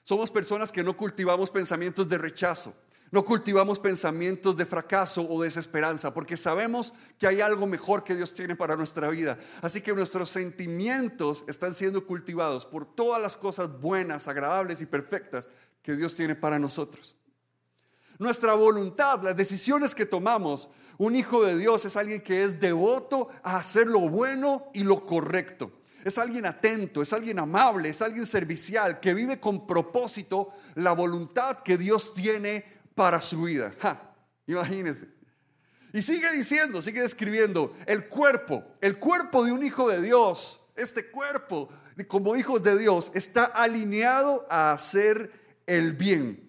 Somos 0.02 0.30
personas 0.30 0.72
que 0.72 0.82
no 0.82 0.96
cultivamos 0.96 1.50
pensamientos 1.50 2.08
de 2.08 2.16
rechazo, 2.16 2.74
no 3.10 3.26
cultivamos 3.26 3.78
pensamientos 3.78 4.56
de 4.56 4.64
fracaso 4.64 5.20
o 5.28 5.42
desesperanza, 5.42 6.14
porque 6.14 6.38
sabemos 6.38 6.94
que 7.18 7.26
hay 7.26 7.42
algo 7.42 7.66
mejor 7.66 8.02
que 8.02 8.16
Dios 8.16 8.32
tiene 8.32 8.56
para 8.56 8.74
nuestra 8.74 9.10
vida. 9.10 9.38
Así 9.60 9.82
que 9.82 9.92
nuestros 9.92 10.30
sentimientos 10.30 11.44
están 11.46 11.74
siendo 11.74 12.06
cultivados 12.06 12.64
por 12.64 12.86
todas 12.86 13.20
las 13.20 13.36
cosas 13.36 13.82
buenas, 13.82 14.28
agradables 14.28 14.80
y 14.80 14.86
perfectas 14.86 15.50
que 15.82 15.94
Dios 15.94 16.14
tiene 16.14 16.34
para 16.34 16.58
nosotros 16.58 17.17
nuestra 18.18 18.54
voluntad, 18.54 19.22
las 19.22 19.36
decisiones 19.36 19.94
que 19.94 20.06
tomamos. 20.06 20.68
Un 20.98 21.14
hijo 21.14 21.44
de 21.44 21.56
Dios 21.56 21.84
es 21.84 21.96
alguien 21.96 22.20
que 22.20 22.42
es 22.42 22.58
devoto 22.58 23.28
a 23.42 23.56
hacer 23.58 23.86
lo 23.86 24.00
bueno 24.08 24.70
y 24.74 24.82
lo 24.82 25.06
correcto. 25.06 25.70
Es 26.04 26.18
alguien 26.18 26.46
atento, 26.46 27.02
es 27.02 27.12
alguien 27.12 27.38
amable, 27.38 27.88
es 27.88 28.02
alguien 28.02 28.26
servicial, 28.26 28.98
que 29.00 29.14
vive 29.14 29.38
con 29.38 29.66
propósito 29.66 30.52
la 30.74 30.92
voluntad 30.92 31.58
que 31.58 31.76
Dios 31.76 32.14
tiene 32.14 32.64
para 32.94 33.20
su 33.20 33.42
vida. 33.42 33.72
imagínense. 34.46 35.08
Y 35.92 36.02
sigue 36.02 36.30
diciendo, 36.32 36.82
sigue 36.82 37.00
describiendo 37.00 37.74
el 37.86 38.08
cuerpo, 38.08 38.64
el 38.80 38.98
cuerpo 38.98 39.44
de 39.44 39.52
un 39.52 39.62
hijo 39.62 39.88
de 39.88 40.02
Dios, 40.02 40.60
este 40.76 41.10
cuerpo 41.10 41.68
como 42.06 42.36
hijos 42.36 42.62
de 42.62 42.78
Dios 42.78 43.10
está 43.14 43.44
alineado 43.44 44.46
a 44.48 44.72
hacer 44.72 45.60
el 45.66 45.94
bien. 45.94 46.47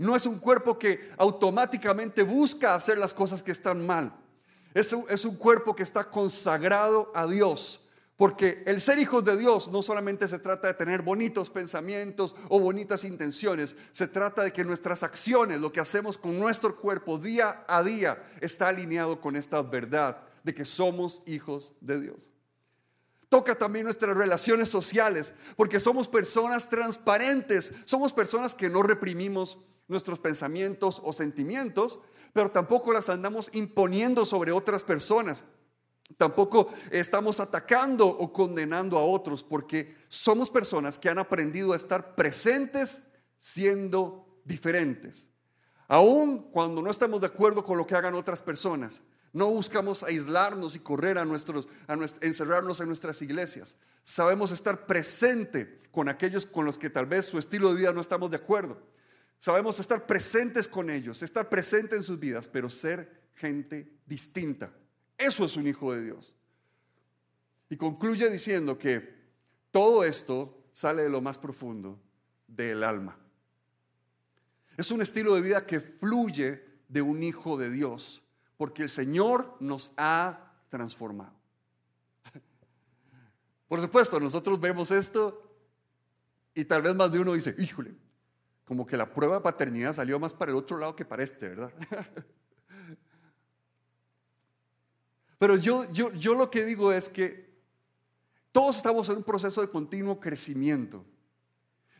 No 0.00 0.16
es 0.16 0.24
un 0.24 0.38
cuerpo 0.38 0.78
que 0.78 1.10
automáticamente 1.18 2.22
busca 2.22 2.74
hacer 2.74 2.96
las 2.96 3.12
cosas 3.12 3.42
que 3.42 3.52
están 3.52 3.86
mal. 3.86 4.16
Es 4.72 4.94
un, 4.94 5.04
es 5.10 5.26
un 5.26 5.36
cuerpo 5.36 5.76
que 5.76 5.82
está 5.82 6.04
consagrado 6.04 7.12
a 7.14 7.26
Dios 7.26 7.86
Porque 8.16 8.62
el 8.66 8.80
ser 8.80 8.98
hijos 8.98 9.24
de 9.24 9.36
Dios 9.36 9.70
no 9.70 9.82
solamente 9.82 10.26
se 10.26 10.38
trata 10.38 10.68
de 10.68 10.74
tener 10.74 11.02
bonitos 11.02 11.50
pensamientos 11.50 12.34
o 12.48 12.60
bonitas 12.60 13.04
intenciones, 13.04 13.76
se 13.92 14.08
trata 14.08 14.42
de 14.42 14.52
que 14.52 14.64
nuestras 14.64 15.02
acciones, 15.02 15.60
lo 15.60 15.72
que 15.72 15.80
hacemos 15.80 16.16
con 16.16 16.38
nuestro 16.38 16.76
cuerpo 16.76 17.18
día 17.18 17.64
a 17.66 17.82
día, 17.82 18.22
está 18.40 18.68
alineado 18.68 19.20
con 19.20 19.36
esta 19.36 19.60
verdad 19.60 20.22
de 20.44 20.54
que 20.54 20.66
somos 20.66 21.22
hijos 21.26 21.72
de 21.80 22.00
Dios. 22.00 22.30
Toca 23.28 23.54
también 23.54 23.84
nuestras 23.84 24.16
relaciones 24.16 24.68
sociales, 24.68 25.32
porque 25.56 25.80
somos 25.80 26.06
personas 26.06 26.68
transparentes, 26.68 27.72
somos 27.86 28.12
personas 28.12 28.54
que 28.54 28.68
no 28.68 28.82
reprimimos 28.82 29.58
nuestros 29.90 30.18
pensamientos 30.18 31.02
o 31.04 31.12
sentimientos, 31.12 32.00
pero 32.32 32.50
tampoco 32.50 32.92
las 32.92 33.08
andamos 33.08 33.50
imponiendo 33.52 34.24
sobre 34.24 34.52
otras 34.52 34.84
personas. 34.84 35.44
Tampoco 36.16 36.68
estamos 36.90 37.40
atacando 37.40 38.06
o 38.06 38.32
condenando 38.32 38.98
a 38.98 39.04
otros 39.04 39.44
porque 39.44 39.96
somos 40.08 40.50
personas 40.50 40.98
que 40.98 41.08
han 41.08 41.18
aprendido 41.18 41.72
a 41.72 41.76
estar 41.76 42.14
presentes 42.14 43.08
siendo 43.38 44.40
diferentes. 44.44 45.30
Aun 45.88 46.50
cuando 46.50 46.82
no 46.82 46.90
estamos 46.90 47.20
de 47.20 47.26
acuerdo 47.26 47.64
con 47.64 47.78
lo 47.78 47.86
que 47.86 47.94
hagan 47.94 48.14
otras 48.14 48.42
personas, 48.42 49.02
no 49.32 49.46
buscamos 49.50 50.02
aislarnos 50.02 50.74
y 50.74 50.80
correr 50.80 51.18
a 51.18 51.24
nuestros, 51.24 51.68
encerrarnos 52.20 52.80
en 52.80 52.88
nuestras 52.88 53.22
iglesias. 53.22 53.76
Sabemos 54.02 54.50
estar 54.50 54.86
presente 54.86 55.80
con 55.92 56.08
aquellos 56.08 56.46
con 56.46 56.64
los 56.64 56.78
que 56.78 56.90
tal 56.90 57.06
vez 57.06 57.26
su 57.26 57.38
estilo 57.38 57.68
de 57.70 57.80
vida 57.80 57.92
no 57.92 58.00
estamos 58.00 58.30
de 58.30 58.36
acuerdo. 58.36 58.78
Sabemos 59.40 59.80
estar 59.80 60.06
presentes 60.06 60.68
con 60.68 60.90
ellos, 60.90 61.22
estar 61.22 61.48
presente 61.48 61.96
en 61.96 62.02
sus 62.02 62.20
vidas, 62.20 62.46
pero 62.46 62.68
ser 62.68 63.30
gente 63.34 63.90
distinta. 64.04 64.70
Eso 65.16 65.46
es 65.46 65.56
un 65.56 65.66
hijo 65.66 65.94
de 65.94 66.04
Dios. 66.04 66.36
Y 67.70 67.78
concluye 67.78 68.28
diciendo 68.28 68.76
que 68.76 69.18
todo 69.70 70.04
esto 70.04 70.68
sale 70.72 71.04
de 71.04 71.08
lo 71.08 71.22
más 71.22 71.38
profundo 71.38 71.98
del 72.46 72.84
alma. 72.84 73.18
Es 74.76 74.90
un 74.90 75.00
estilo 75.00 75.34
de 75.34 75.40
vida 75.40 75.64
que 75.64 75.80
fluye 75.80 76.62
de 76.88 77.00
un 77.00 77.22
hijo 77.22 77.56
de 77.56 77.70
Dios, 77.70 78.22
porque 78.58 78.82
el 78.82 78.90
Señor 78.90 79.56
nos 79.58 79.94
ha 79.96 80.52
transformado. 80.68 81.32
Por 83.68 83.80
supuesto, 83.80 84.20
nosotros 84.20 84.60
vemos 84.60 84.90
esto 84.90 85.50
y 86.54 86.66
tal 86.66 86.82
vez 86.82 86.94
más 86.94 87.10
de 87.10 87.20
uno 87.20 87.32
dice, 87.32 87.54
híjole, 87.58 87.94
como 88.70 88.86
que 88.86 88.96
la 88.96 89.12
prueba 89.12 89.34
de 89.34 89.40
paternidad 89.40 89.92
salió 89.92 90.20
más 90.20 90.32
para 90.32 90.52
el 90.52 90.56
otro 90.56 90.78
lado 90.78 90.94
que 90.94 91.04
para 91.04 91.24
este, 91.24 91.48
¿verdad? 91.48 91.72
Pero 95.40 95.56
yo, 95.56 95.92
yo, 95.92 96.12
yo 96.12 96.36
lo 96.36 96.52
que 96.52 96.64
digo 96.64 96.92
es 96.92 97.08
que 97.08 97.50
todos 98.52 98.76
estamos 98.76 99.08
en 99.08 99.16
un 99.16 99.24
proceso 99.24 99.60
de 99.60 99.70
continuo 99.70 100.20
crecimiento. 100.20 101.04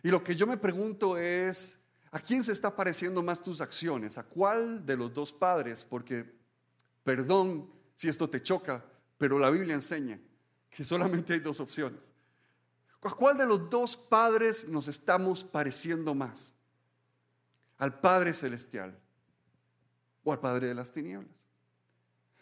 Y 0.04 0.10
lo 0.10 0.22
que 0.22 0.36
yo 0.36 0.46
me 0.46 0.58
pregunto 0.58 1.18
es, 1.18 1.76
¿a 2.12 2.20
quién 2.20 2.44
se 2.44 2.52
está 2.52 2.76
pareciendo 2.76 3.20
más 3.20 3.42
tus 3.42 3.60
acciones? 3.60 4.16
¿A 4.16 4.22
cuál 4.22 4.86
de 4.86 4.96
los 4.96 5.12
dos 5.12 5.32
padres? 5.32 5.84
Porque, 5.84 6.24
perdón 7.02 7.68
si 7.96 8.08
esto 8.08 8.30
te 8.30 8.44
choca, 8.44 8.84
pero 9.18 9.40
la 9.40 9.50
Biblia 9.50 9.74
enseña 9.74 10.20
que 10.70 10.84
solamente 10.84 11.32
hay 11.32 11.40
dos 11.40 11.58
opciones. 11.58 12.12
¿A 13.02 13.10
cuál 13.10 13.36
de 13.36 13.46
los 13.46 13.68
dos 13.68 13.96
padres 13.96 14.68
nos 14.68 14.86
estamos 14.86 15.42
pareciendo 15.42 16.14
más? 16.14 16.54
¿Al 17.80 17.98
Padre 17.98 18.32
Celestial 18.32 18.96
o 20.22 20.32
al 20.32 20.38
Padre 20.38 20.68
de 20.68 20.74
las 20.74 20.92
Tinieblas? 20.92 21.48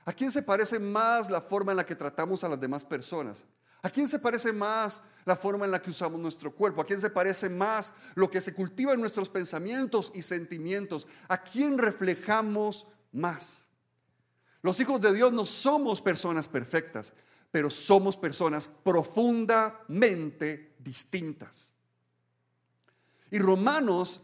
¿A 0.05 0.13
quién 0.13 0.33
se 0.33 0.43
parece 0.43 0.79
más 0.79 1.31
la 1.31 1.41
forma 1.41 1.73
en 1.73 1.77
la 1.77 1.87
que 1.87 1.95
tratamos 1.95 2.43
a 2.43 2.49
las 2.49 2.61
demás 2.61 2.85
personas? 2.85 3.47
¿A 3.83 3.89
quién 3.89 4.09
se 4.09 4.19
parece 4.19 4.53
más 4.53 5.03
la 5.25 5.37
forma 5.37 5.65
en 5.65 5.71
la 5.71 5.81
que 5.81 5.91
usamos 5.91 6.21
nuestro 6.21 6.53
cuerpo? 6.53 6.81
¿A 6.81 6.85
quién 6.85 7.01
se 7.01 7.11
parece 7.11 7.49
más 7.49 7.93
lo 8.17 8.29
que 8.29 8.41
se 8.41 8.53
cultiva 8.53 8.95
en 8.95 9.01
nuestros 9.01 9.31
pensamientos 9.31 10.11
y 10.13 10.23
sentimientos? 10.23 11.07
¿A 11.29 11.41
quién 11.41 11.79
reflejamos 11.79 12.89
más? 13.13 13.67
Los 14.63 14.81
hijos 14.81 15.01
de 15.01 15.15
Dios 15.15 15.33
no 15.33 15.47
somos 15.47 16.03
personas 16.03 16.49
perfectas, 16.49 17.13
pero 17.53 17.71
somos 17.71 18.17
personas 18.17 18.67
profundamente 18.67 20.75
distintas. 20.81 21.75
Y 23.31 23.39
Romanos 23.39 24.23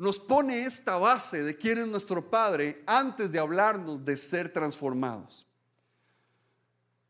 nos 0.00 0.18
pone 0.18 0.64
esta 0.64 0.96
base 0.96 1.44
de 1.44 1.54
quién 1.54 1.76
es 1.76 1.86
nuestro 1.86 2.30
Padre 2.30 2.82
antes 2.86 3.30
de 3.30 3.38
hablarnos 3.38 4.02
de 4.02 4.16
ser 4.16 4.50
transformados. 4.50 5.46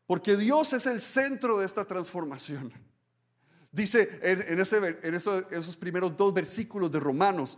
Porque 0.05 0.35
Dios 0.35 0.73
es 0.73 0.85
el 0.85 0.99
centro 0.99 1.59
de 1.59 1.65
esta 1.65 1.85
transformación. 1.85 2.73
Dice 3.71 4.19
en, 4.21 4.59
esos, 4.59 5.77
primeros 5.77 6.17
dos 6.17 6.33
versículos 6.33 6.91
de 6.91 6.99
Romanos 6.99 7.57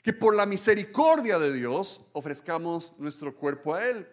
que 0.00 0.12
por 0.12 0.36
la 0.36 0.46
misericordia 0.46 1.40
de 1.40 1.52
Dios 1.52 2.06
ofrezcamos 2.12 2.92
nuestro 2.98 3.34
cuerpo 3.34 3.74
a 3.74 3.84
Él. 3.84 4.08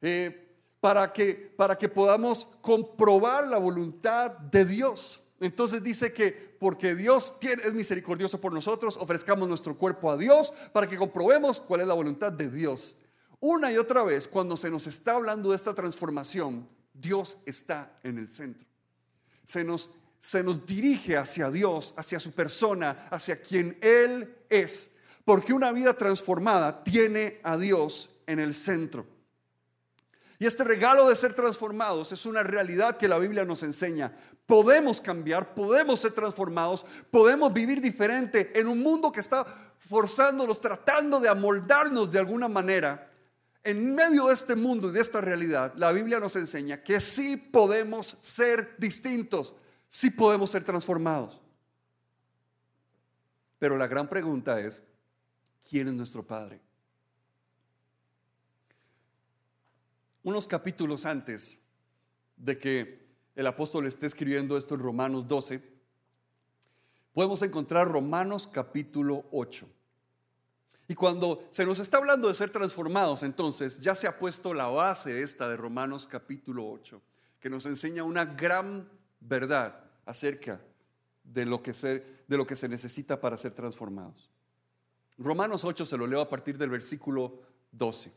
Eh, 0.00 0.56
para, 0.80 1.12
que, 1.12 1.34
para 1.34 1.76
que 1.76 1.90
podamos 1.90 2.48
comprobar 2.62 3.46
la 3.46 3.58
voluntad 3.58 4.30
de 4.30 4.64
Dios. 4.64 5.21
Entonces 5.42 5.82
dice 5.82 6.12
que 6.12 6.56
porque 6.58 6.94
Dios 6.94 7.36
es 7.40 7.74
misericordioso 7.74 8.40
por 8.40 8.52
nosotros, 8.52 8.96
ofrezcamos 8.96 9.48
nuestro 9.48 9.76
cuerpo 9.76 10.10
a 10.10 10.16
Dios 10.16 10.52
para 10.72 10.88
que 10.88 10.96
comprobemos 10.96 11.60
cuál 11.60 11.80
es 11.80 11.86
la 11.86 11.94
voluntad 11.94 12.30
de 12.30 12.48
Dios. 12.48 12.96
Una 13.40 13.72
y 13.72 13.76
otra 13.76 14.04
vez, 14.04 14.28
cuando 14.28 14.56
se 14.56 14.70
nos 14.70 14.86
está 14.86 15.14
hablando 15.14 15.50
de 15.50 15.56
esta 15.56 15.74
transformación, 15.74 16.68
Dios 16.94 17.38
está 17.44 17.98
en 18.04 18.18
el 18.18 18.28
centro. 18.28 18.68
Se 19.44 19.64
nos, 19.64 19.90
se 20.20 20.44
nos 20.44 20.64
dirige 20.64 21.16
hacia 21.16 21.50
Dios, 21.50 21.94
hacia 21.96 22.20
su 22.20 22.30
persona, 22.30 23.08
hacia 23.10 23.42
quien 23.42 23.76
Él 23.82 24.32
es. 24.48 24.92
Porque 25.24 25.52
una 25.52 25.72
vida 25.72 25.94
transformada 25.94 26.84
tiene 26.84 27.40
a 27.42 27.56
Dios 27.56 28.10
en 28.26 28.38
el 28.38 28.54
centro. 28.54 29.06
Y 30.38 30.46
este 30.46 30.64
regalo 30.64 31.08
de 31.08 31.14
ser 31.14 31.34
transformados 31.34 32.10
es 32.10 32.26
una 32.26 32.42
realidad 32.42 32.96
que 32.96 33.06
la 33.06 33.18
Biblia 33.18 33.44
nos 33.44 33.62
enseña 33.62 34.16
podemos 34.46 35.00
cambiar, 35.00 35.54
podemos 35.54 36.00
ser 36.00 36.12
transformados, 36.12 36.84
podemos 37.10 37.52
vivir 37.52 37.80
diferente 37.80 38.58
en 38.58 38.68
un 38.68 38.82
mundo 38.82 39.12
que 39.12 39.20
está 39.20 39.44
forzándonos, 39.78 40.60
tratando 40.60 41.20
de 41.20 41.28
amoldarnos 41.28 42.10
de 42.10 42.18
alguna 42.18 42.48
manera. 42.48 43.08
En 43.64 43.94
medio 43.94 44.26
de 44.26 44.34
este 44.34 44.56
mundo 44.56 44.88
y 44.88 44.92
de 44.92 45.00
esta 45.00 45.20
realidad, 45.20 45.72
la 45.76 45.92
Biblia 45.92 46.18
nos 46.18 46.34
enseña 46.36 46.82
que 46.82 47.00
sí 47.00 47.36
podemos 47.36 48.16
ser 48.20 48.74
distintos, 48.78 49.54
sí 49.88 50.10
podemos 50.10 50.50
ser 50.50 50.64
transformados. 50.64 51.40
Pero 53.58 53.76
la 53.76 53.86
gran 53.86 54.08
pregunta 54.08 54.58
es, 54.60 54.82
¿quién 55.70 55.86
es 55.86 55.94
nuestro 55.94 56.26
Padre? 56.26 56.60
Unos 60.24 60.46
capítulos 60.46 61.06
antes 61.06 61.60
de 62.36 62.58
que 62.58 63.01
el 63.34 63.46
apóstol 63.46 63.86
está 63.86 64.06
escribiendo 64.06 64.56
esto 64.56 64.74
en 64.74 64.80
Romanos 64.80 65.26
12, 65.26 65.62
podemos 67.12 67.42
encontrar 67.42 67.88
Romanos 67.88 68.46
capítulo 68.46 69.24
8. 69.32 69.68
Y 70.88 70.94
cuando 70.94 71.48
se 71.50 71.64
nos 71.64 71.78
está 71.78 71.98
hablando 71.98 72.28
de 72.28 72.34
ser 72.34 72.50
transformados, 72.50 73.22
entonces 73.22 73.80
ya 73.80 73.94
se 73.94 74.06
ha 74.06 74.18
puesto 74.18 74.52
la 74.52 74.66
base 74.66 75.22
esta 75.22 75.48
de 75.48 75.56
Romanos 75.56 76.06
capítulo 76.06 76.68
8, 76.68 77.00
que 77.40 77.48
nos 77.48 77.64
enseña 77.66 78.04
una 78.04 78.24
gran 78.24 78.88
verdad 79.20 79.84
acerca 80.04 80.60
de 81.24 81.46
lo 81.46 81.62
que 81.62 81.72
de 81.72 82.36
lo 82.36 82.46
que 82.46 82.56
se 82.56 82.68
necesita 82.68 83.20
para 83.20 83.36
ser 83.36 83.52
transformados. 83.52 84.30
Romanos 85.18 85.64
8 85.64 85.84
se 85.86 85.96
lo 85.96 86.06
leo 86.06 86.20
a 86.20 86.28
partir 86.28 86.58
del 86.58 86.70
versículo 86.70 87.42
12. 87.70 88.12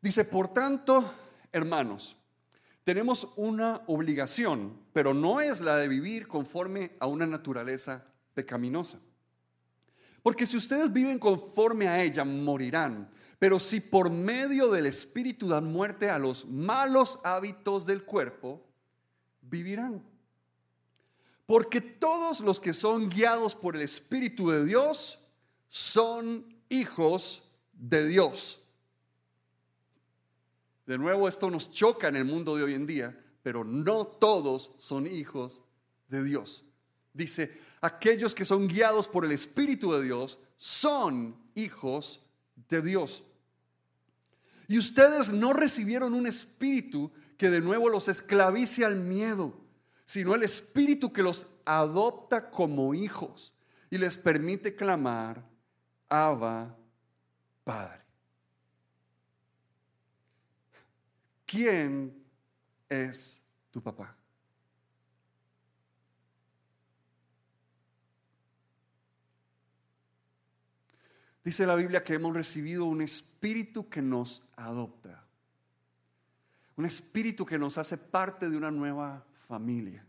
Dice, 0.00 0.24
por 0.24 0.48
tanto, 0.48 1.12
hermanos, 1.52 2.16
tenemos 2.90 3.28
una 3.36 3.84
obligación, 3.86 4.76
pero 4.92 5.14
no 5.14 5.40
es 5.40 5.60
la 5.60 5.76
de 5.76 5.86
vivir 5.86 6.26
conforme 6.26 6.96
a 6.98 7.06
una 7.06 7.24
naturaleza 7.24 8.04
pecaminosa. 8.34 8.98
Porque 10.24 10.44
si 10.44 10.56
ustedes 10.56 10.92
viven 10.92 11.20
conforme 11.20 11.86
a 11.86 12.02
ella, 12.02 12.24
morirán. 12.24 13.08
Pero 13.38 13.60
si 13.60 13.80
por 13.80 14.10
medio 14.10 14.72
del 14.72 14.86
Espíritu 14.86 15.46
dan 15.46 15.70
muerte 15.70 16.10
a 16.10 16.18
los 16.18 16.46
malos 16.46 17.20
hábitos 17.22 17.86
del 17.86 18.02
cuerpo, 18.02 18.66
vivirán. 19.40 20.04
Porque 21.46 21.80
todos 21.80 22.40
los 22.40 22.58
que 22.58 22.74
son 22.74 23.08
guiados 23.08 23.54
por 23.54 23.76
el 23.76 23.82
Espíritu 23.82 24.50
de 24.50 24.64
Dios 24.64 25.20
son 25.68 26.44
hijos 26.68 27.44
de 27.72 28.08
Dios. 28.08 28.59
De 30.90 30.98
nuevo, 30.98 31.28
esto 31.28 31.48
nos 31.52 31.70
choca 31.70 32.08
en 32.08 32.16
el 32.16 32.24
mundo 32.24 32.56
de 32.56 32.64
hoy 32.64 32.74
en 32.74 32.84
día, 32.84 33.16
pero 33.44 33.62
no 33.62 34.04
todos 34.04 34.72
son 34.76 35.06
hijos 35.06 35.62
de 36.08 36.24
Dios. 36.24 36.64
Dice, 37.14 37.60
aquellos 37.80 38.34
que 38.34 38.44
son 38.44 38.66
guiados 38.66 39.06
por 39.06 39.24
el 39.24 39.30
Espíritu 39.30 39.92
de 39.92 40.02
Dios 40.02 40.40
son 40.56 41.36
hijos 41.54 42.22
de 42.68 42.82
Dios. 42.82 43.22
Y 44.66 44.78
ustedes 44.78 45.30
no 45.30 45.52
recibieron 45.52 46.12
un 46.12 46.26
espíritu 46.26 47.12
que 47.38 47.50
de 47.50 47.60
nuevo 47.60 47.88
los 47.88 48.08
esclavice 48.08 48.84
al 48.84 48.96
miedo, 48.96 49.54
sino 50.04 50.34
el 50.34 50.42
espíritu 50.42 51.12
que 51.12 51.22
los 51.22 51.46
adopta 51.66 52.50
como 52.50 52.94
hijos 52.94 53.54
y 53.90 53.98
les 53.98 54.16
permite 54.16 54.74
clamar, 54.74 55.48
Abba, 56.08 56.76
Padre. 57.62 57.99
¿Quién 61.50 62.14
es 62.88 63.42
tu 63.72 63.82
papá? 63.82 64.16
Dice 71.42 71.66
la 71.66 71.74
Biblia 71.74 72.04
que 72.04 72.14
hemos 72.14 72.32
recibido 72.36 72.84
un 72.84 73.02
espíritu 73.02 73.88
que 73.88 74.00
nos 74.00 74.44
adopta. 74.54 75.24
Un 76.76 76.86
espíritu 76.86 77.44
que 77.44 77.58
nos 77.58 77.78
hace 77.78 77.98
parte 77.98 78.48
de 78.48 78.56
una 78.56 78.70
nueva 78.70 79.26
familia. 79.48 80.06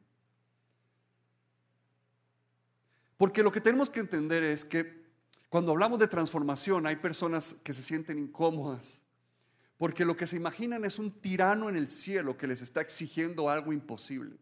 Porque 3.17 3.41
lo 3.41 3.51
que 3.51 3.61
tenemos 3.61 3.89
que 3.89 4.01
entender 4.01 4.43
es 4.43 4.63
que 4.63 5.09
cuando 5.49 5.71
hablamos 5.71 5.97
de 5.97 6.07
transformación 6.07 6.85
hay 6.85 6.97
personas 6.97 7.55
que 7.63 7.73
se 7.73 7.81
sienten 7.81 8.19
incómodas. 8.19 9.05
Porque 9.81 10.05
lo 10.05 10.15
que 10.15 10.27
se 10.27 10.35
imaginan 10.35 10.85
es 10.85 10.99
un 10.99 11.09
tirano 11.09 11.67
en 11.67 11.75
el 11.75 11.87
cielo 11.87 12.37
que 12.37 12.45
les 12.45 12.61
está 12.61 12.81
exigiendo 12.81 13.49
algo 13.49 13.73
imposible. 13.73 14.37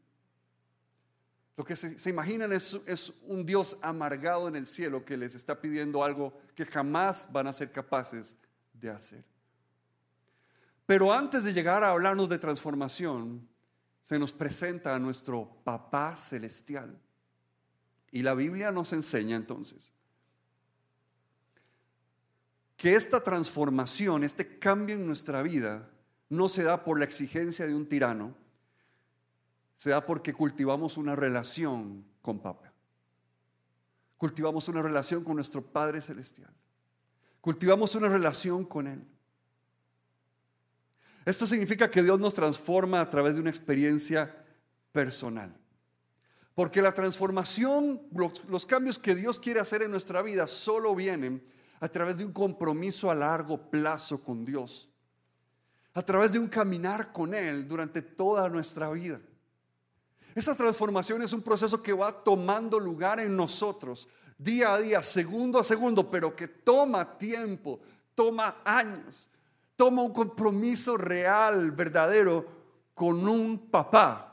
Lo 1.56 1.64
que 1.64 1.78
se, 1.78 2.10
imaginan 2.10 2.52
es, 2.52 2.78
es, 2.86 3.14
un 3.22 3.46
Dios 3.46 3.78
amargado 3.82 4.50
en 4.50 4.58
el 4.58 4.68
cielo 4.68 5.06
que 5.06 5.16
les 5.16 5.36
está 5.36 5.62
pidiendo 5.62 6.04
algo 6.04 6.38
que 6.56 6.66
jamás 6.66 7.32
van 7.32 7.48
a 7.48 7.54
ser 7.54 7.72
capaces 7.72 8.36
de 8.74 8.90
hacer. 8.90 9.24
Pero 10.86 11.14
antes 11.14 11.46
de 11.46 11.54
llegar 11.54 11.86
a 11.86 11.92
hablarnos 11.92 12.28
de 12.28 12.38
transformación, 12.38 13.48
se 14.02 14.20
nos 14.20 14.34
presenta 14.34 14.94
a 14.94 15.00
nuestro 15.00 15.62
Papá 15.64 16.18
Celestial. 16.18 17.00
Y 18.12 18.24
la 18.24 18.34
Biblia 18.34 18.74
nos 18.74 18.92
enseña 18.92 19.38
entonces 19.38 19.94
que 22.80 22.96
esta 22.96 23.22
transformación, 23.22 24.24
este 24.24 24.58
cambio 24.58 24.96
en 24.96 25.06
nuestra 25.06 25.42
vida, 25.42 25.90
no 26.30 26.48
se 26.48 26.64
da 26.64 26.86
por 26.86 26.98
la 26.98 27.04
exigencia 27.04 27.68
de 27.68 27.76
un 27.76 27.86
tirano, 27.86 28.34
se 29.76 29.90
da 29.90 30.06
porque 30.06 30.34
cultivamos 30.34 30.96
una 30.96 31.14
relación 31.14 32.06
con 32.22 32.40
Papá. 32.40 32.72
Cultivamos 34.16 34.70
una 34.70 34.82
relación 34.82 35.26
con 35.26 35.36
nuestro 35.36 35.62
Padre 35.62 36.00
Celestial. 36.00 36.54
Cultivamos 37.42 37.96
una 37.96 38.08
relación 38.08 38.64
con 38.64 38.88
Él. 38.88 39.06
Esto 41.26 41.46
significa 41.46 41.92
que 41.92 42.02
Dios 42.02 42.18
nos 42.18 42.34
transforma 42.34 43.02
a 43.02 43.10
través 43.10 43.36
de 43.36 43.42
una 43.42 43.50
experiencia 43.50 44.34
personal. 44.94 45.54
Porque 46.56 46.82
la 46.82 46.94
transformación, 46.94 48.02
los, 48.48 48.66
cambios 48.66 48.98
que 48.98 49.16
Dios 49.16 49.38
quiere 49.38 49.60
hacer 49.60 49.82
en 49.82 49.92
nuestra 49.92 50.22
vida 50.22 50.48
solo 50.48 50.96
vienen 50.96 51.44
a 51.80 51.88
través 51.88 52.18
de 52.18 52.26
un 52.26 52.34
compromiso 52.34 53.10
a 53.10 53.16
largo 53.16 53.58
plazo 53.70 54.22
con 54.24 54.44
Dios. 54.46 54.90
A 55.94 56.02
través 56.02 56.32
de 56.32 56.40
un 56.40 56.48
caminar 56.48 57.12
con 57.12 57.34
Él 57.34 57.68
durante 57.68 58.02
toda 58.02 58.50
nuestra 58.50 58.90
vida. 58.90 59.20
Esa 60.36 60.56
transformación 60.56 61.22
es 61.22 61.34
un 61.34 61.42
proceso 61.42 61.82
que 61.82 61.94
va 61.94 62.24
tomando 62.24 62.80
lugar 62.80 63.20
en 63.20 63.36
nosotros 63.36 64.08
día 64.38 64.74
a 64.74 64.80
día, 64.80 65.04
segundo 65.04 65.60
a 65.60 65.64
segundo, 65.64 66.10
pero 66.10 66.36
que 66.36 66.48
toma 66.48 67.18
tiempo, 67.18 67.80
toma 68.16 68.62
años, 68.64 69.30
toma 69.76 70.04
un 70.04 70.14
compromiso 70.14 70.98
real, 70.98 71.72
verdadero, 71.72 72.46
con 72.94 73.28
un 73.28 73.70
papá. 73.70 74.26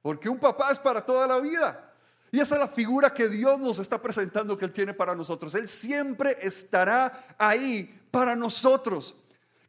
Porque 0.00 0.28
un 0.28 0.38
papá 0.38 0.70
es 0.70 0.78
para 0.78 1.04
toda 1.04 1.26
la 1.26 1.38
vida. 1.38 1.87
Y 2.30 2.40
esa 2.40 2.56
es 2.56 2.60
la 2.60 2.68
figura 2.68 3.14
que 3.14 3.28
Dios 3.28 3.58
nos 3.58 3.78
está 3.78 4.00
presentando 4.00 4.56
que 4.56 4.66
Él 4.66 4.72
tiene 4.72 4.92
para 4.92 5.14
nosotros. 5.14 5.54
Él 5.54 5.66
siempre 5.66 6.36
estará 6.42 7.34
ahí 7.38 8.00
para 8.10 8.36
nosotros. 8.36 9.14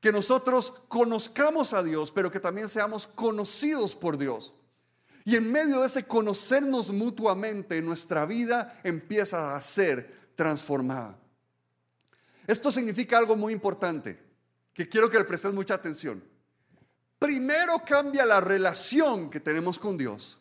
Que 0.02 0.12
nosotros 0.12 0.74
conozcamos 0.88 1.74
a 1.74 1.84
Dios, 1.84 2.12
pero 2.12 2.32
que 2.32 2.39
también 2.39 2.69
seamos 2.69 3.08
conocidos 3.08 3.95
por 3.95 4.17
Dios. 4.17 4.54
Y 5.26 5.36
en 5.36 5.52
medio 5.52 5.82
de 5.82 5.88
ese 5.88 6.06
conocernos 6.06 6.91
mutuamente, 6.91 7.82
nuestra 7.82 8.26
vida 8.26 8.80
empieza 8.84 9.56
a 9.56 9.62
ser 9.62 10.32
transformada. 10.36 11.17
Esto 12.48 12.72
significa 12.72 13.17
algo 13.17 13.36
muy 13.36 13.54
importante, 13.54 14.19
que 14.74 14.88
quiero 14.88 15.10
que 15.10 15.19
le 15.19 15.26
prestes 15.26 15.54
mucha 15.54 15.76
atención. 15.76 16.24
Primero 17.19 17.84
cambia 17.86 18.26
la 18.26 18.39
relación 18.39 19.30
que 19.30 19.41
tenemos 19.41 19.78
con 19.78 19.98
Dios 19.98 20.38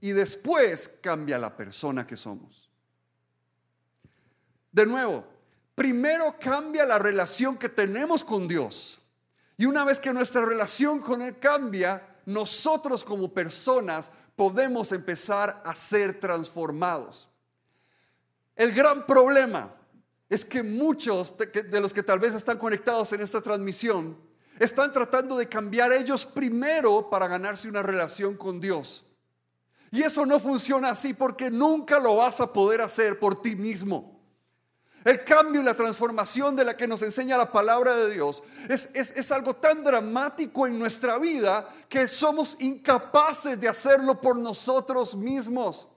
y 0.00 0.12
después 0.12 0.88
cambia 1.00 1.38
la 1.38 1.56
persona 1.56 2.06
que 2.06 2.16
somos. 2.16 2.70
De 4.72 4.86
nuevo, 4.86 5.24
primero 5.74 6.36
cambia 6.40 6.86
la 6.86 6.98
relación 6.98 7.58
que 7.58 7.68
tenemos 7.68 8.24
con 8.24 8.46
Dios. 8.48 9.00
Y 9.56 9.66
una 9.66 9.84
vez 9.84 10.00
que 10.00 10.12
nuestra 10.12 10.44
relación 10.44 11.00
con 11.00 11.20
Él 11.22 11.38
cambia, 11.38 12.16
nosotros 12.24 13.04
como 13.04 13.32
personas 13.32 14.10
podemos 14.36 14.92
empezar 14.92 15.62
a 15.64 15.74
ser 15.74 16.18
transformados. 16.18 17.28
El 18.56 18.72
gran 18.72 19.06
problema 19.06 19.74
es 20.30 20.44
que 20.44 20.62
muchos 20.62 21.36
de 21.36 21.80
los 21.80 21.92
que 21.92 22.02
tal 22.02 22.20
vez 22.20 22.34
están 22.34 22.56
conectados 22.56 23.12
en 23.12 23.20
esta 23.20 23.40
transmisión 23.40 24.16
están 24.58 24.92
tratando 24.92 25.36
de 25.36 25.48
cambiar 25.48 25.92
ellos 25.92 26.24
primero 26.24 27.10
para 27.10 27.26
ganarse 27.26 27.68
una 27.68 27.82
relación 27.82 28.36
con 28.36 28.60
Dios. 28.60 29.09
Y 29.90 30.02
eso 30.02 30.24
no 30.24 30.38
funciona 30.38 30.90
así 30.90 31.14
porque 31.14 31.50
nunca 31.50 31.98
lo 31.98 32.16
vas 32.16 32.40
a 32.40 32.52
poder 32.52 32.80
hacer 32.80 33.18
por 33.18 33.40
ti 33.42 33.56
mismo. 33.56 34.20
El 35.04 35.24
cambio 35.24 35.62
y 35.62 35.64
la 35.64 35.74
transformación 35.74 36.54
de 36.54 36.64
la 36.64 36.76
que 36.76 36.86
nos 36.86 37.00
enseña 37.02 37.38
la 37.38 37.50
palabra 37.50 37.96
de 37.96 38.12
Dios 38.12 38.42
es, 38.68 38.90
es, 38.94 39.32
algo 39.32 39.54
tan 39.56 39.82
dramático 39.82 40.66
en 40.66 40.78
nuestra 40.78 41.18
vida 41.18 41.66
que 41.88 42.06
somos 42.06 42.56
incapaces 42.60 43.58
de 43.58 43.66
hacerlo 43.66 44.20
por 44.20 44.38
nosotros 44.38 45.16
mismos. 45.16 45.88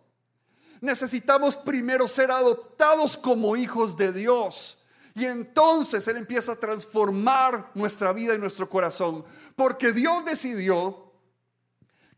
Necesitamos 0.80 1.58
primero 1.58 2.08
ser 2.08 2.32
adoptados 2.32 3.18
como 3.18 3.58
hijos 3.58 3.98
de 3.98 4.14
Dios. 4.14 4.78
Y 5.16 5.26
entonces 5.26 6.08
Él 6.08 6.18
empieza 6.18 6.54
a 6.54 6.60
transformar 6.60 7.72
nuestra 7.74 8.14
vida 8.14 8.34
y 8.34 8.40
nuestro 8.40 8.70
corazón. 8.70 9.26
Porque 9.56 9.92
Dios 9.92 10.24
decidió 10.26 11.03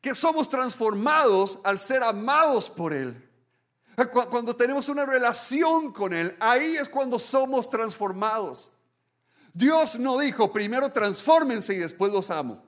que 0.05 0.13
somos 0.13 0.47
transformados 0.47 1.57
al 1.63 1.79
ser 1.79 2.03
amados 2.03 2.69
por 2.69 2.93
Él. 2.93 3.27
Cuando 4.29 4.55
tenemos 4.55 4.87
una 4.87 5.03
relación 5.03 5.91
con 5.91 6.13
Él, 6.13 6.35
ahí 6.39 6.75
es 6.75 6.87
cuando 6.87 7.17
somos 7.17 7.71
transformados. 7.71 8.69
Dios 9.51 9.97
no 9.97 10.19
dijo, 10.19 10.53
primero 10.53 10.91
transfórmense 10.91 11.73
y 11.73 11.77
después 11.77 12.13
los 12.13 12.29
amo. 12.29 12.63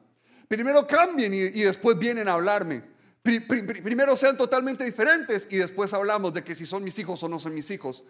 Primero 0.48 0.88
cambien 0.88 1.32
y, 1.32 1.62
después 1.62 2.00
vienen 2.00 2.28
a 2.28 2.34
hablarme. 2.34 2.82
primero 3.22 4.18
sean 4.18 4.36
totalmente 4.36 4.84
diferentes 4.84 5.48
y 5.52 5.58
después 5.58 5.94
hablamos 5.94 6.34
de 6.34 6.44
que 6.44 6.56
si 6.56 6.66
son 6.66 6.84
mis 6.84 6.98
hijos 6.98 7.22
o 7.22 7.30
no 7.30 7.40
son 7.40 7.54
mis 7.54 7.70
hijos. 7.70 8.04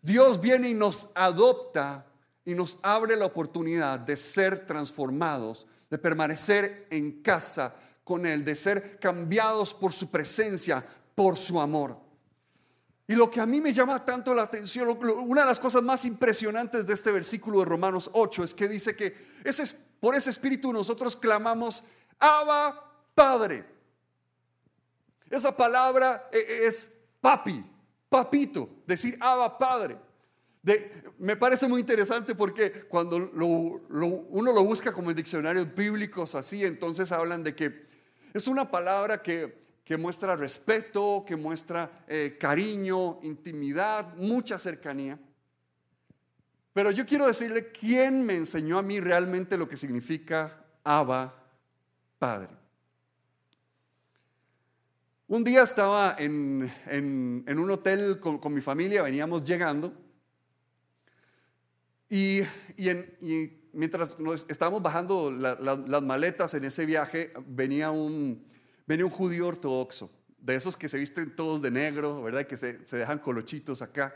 Dios 0.00 0.40
viene 0.40 0.68
y 0.68 0.74
nos 0.74 1.08
adopta 1.16 2.06
y 2.44 2.54
nos 2.54 2.78
abre 2.82 3.16
la 3.16 3.26
oportunidad 3.26 3.98
de 3.98 4.16
ser 4.16 4.64
transformados, 4.64 5.66
de 5.92 5.98
permanecer 5.98 6.86
en 6.88 7.20
casa 7.20 7.76
con 8.02 8.24
Él, 8.24 8.46
de 8.46 8.54
ser 8.54 8.98
cambiados 8.98 9.74
por 9.74 9.92
su 9.92 10.10
presencia, 10.10 10.82
por 11.14 11.36
su 11.36 11.60
amor. 11.60 11.98
Y 13.06 13.14
lo 13.14 13.30
que 13.30 13.42
a 13.42 13.46
mí 13.46 13.60
me 13.60 13.74
llama 13.74 14.02
tanto 14.02 14.34
la 14.34 14.44
atención, 14.44 14.88
una 14.88 15.42
de 15.42 15.48
las 15.48 15.60
cosas 15.60 15.82
más 15.82 16.06
impresionantes 16.06 16.86
de 16.86 16.94
este 16.94 17.12
versículo 17.12 17.58
de 17.58 17.66
Romanos 17.66 18.08
8 18.14 18.42
es 18.42 18.54
que 18.54 18.68
dice 18.68 18.96
que 18.96 19.14
ese, 19.44 19.66
por 20.00 20.14
ese 20.14 20.30
espíritu 20.30 20.72
nosotros 20.72 21.14
clamamos, 21.14 21.84
Abba 22.18 22.90
Padre. 23.14 23.66
Esa 25.28 25.54
palabra 25.54 26.26
e, 26.32 26.38
e, 26.38 26.66
es 26.68 26.90
papi, 27.20 27.62
papito, 28.08 28.66
decir 28.86 29.18
Abba 29.20 29.58
Padre. 29.58 29.98
Me 31.18 31.36
parece 31.36 31.66
muy 31.66 31.80
interesante 31.80 32.34
porque 32.34 32.84
cuando 32.88 33.16
uno 33.16 34.52
lo 34.52 34.64
busca 34.64 34.92
como 34.92 35.10
en 35.10 35.16
diccionarios 35.16 35.74
bíblicos 35.74 36.34
así, 36.36 36.64
entonces 36.64 37.10
hablan 37.10 37.42
de 37.42 37.54
que 37.54 37.86
es 38.32 38.46
una 38.46 38.70
palabra 38.70 39.22
que 39.22 39.60
muestra 39.98 40.36
respeto, 40.36 41.24
que 41.26 41.36
muestra 41.36 42.04
eh, 42.08 42.36
cariño, 42.38 43.18
intimidad, 43.22 44.14
mucha 44.16 44.58
cercanía. 44.58 45.18
Pero 46.72 46.90
yo 46.90 47.04
quiero 47.04 47.26
decirle 47.26 47.70
quién 47.72 48.24
me 48.24 48.36
enseñó 48.36 48.78
a 48.78 48.82
mí 48.82 49.00
realmente 49.00 49.58
lo 49.58 49.68
que 49.68 49.76
significa 49.76 50.64
Abba 50.84 51.34
Padre. 52.18 52.48
Un 55.28 55.44
día 55.44 55.62
estaba 55.62 56.16
en, 56.18 56.70
un 56.90 57.70
hotel 57.70 58.20
con 58.20 58.54
mi 58.54 58.60
familia, 58.60 59.02
veníamos 59.02 59.44
llegando 59.46 60.01
Y, 62.14 62.42
y 62.76 62.90
en- 62.90 63.16
y 63.22 63.52
mientras 63.72 64.18
nos 64.18 64.44
estábamos 64.50 64.82
bajando 64.82 65.30
la- 65.30 65.54
la- 65.58 65.76
las 65.76 66.02
maletas 66.02 66.52
en 66.52 66.64
ese 66.64 66.84
viaje, 66.84 67.32
venía 67.46 67.90
un, 67.90 68.44
venía 68.86 69.06
un 69.06 69.10
judío 69.10 69.46
ortodoxo, 69.46 70.10
de 70.38 70.54
esos 70.54 70.76
que 70.76 70.88
se 70.90 70.98
visten 70.98 71.34
todos 71.34 71.62
de 71.62 71.70
negro, 71.70 72.22
¿verdad? 72.22 72.46
Que 72.46 72.58
se, 72.58 72.86
se 72.86 72.98
dejan 72.98 73.18
colochitos 73.18 73.80
acá. 73.80 74.14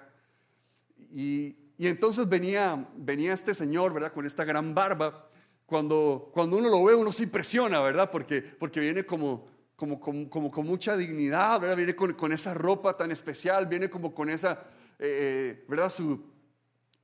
Y, 1.10 1.56
y 1.78 1.86
entonces 1.86 2.28
venía, 2.28 2.86
venía 2.98 3.32
este 3.32 3.54
señor, 3.54 3.94
¿verdad? 3.94 4.12
Con 4.12 4.26
esta 4.26 4.44
gran 4.44 4.74
barba. 4.74 5.30
Cuando, 5.64 6.28
cuando 6.34 6.58
uno 6.58 6.68
lo 6.68 6.84
ve, 6.84 6.94
uno 6.94 7.10
se 7.12 7.22
impresiona, 7.22 7.80
¿verdad? 7.80 8.10
Porque, 8.10 8.42
porque 8.42 8.78
viene 8.80 9.04
como, 9.04 9.48
como, 9.74 9.98
como, 9.98 10.28
como 10.28 10.50
con 10.50 10.66
mucha 10.66 10.98
dignidad, 10.98 11.58
¿verdad? 11.62 11.76
Viene 11.78 11.96
con, 11.96 12.12
con 12.12 12.30
esa 12.32 12.52
ropa 12.52 12.94
tan 12.94 13.10
especial, 13.10 13.66
viene 13.66 13.88
como 13.88 14.14
con 14.14 14.28
esa, 14.28 14.64
eh, 14.98 15.64
¿verdad? 15.66 15.88
Su, 15.88 16.35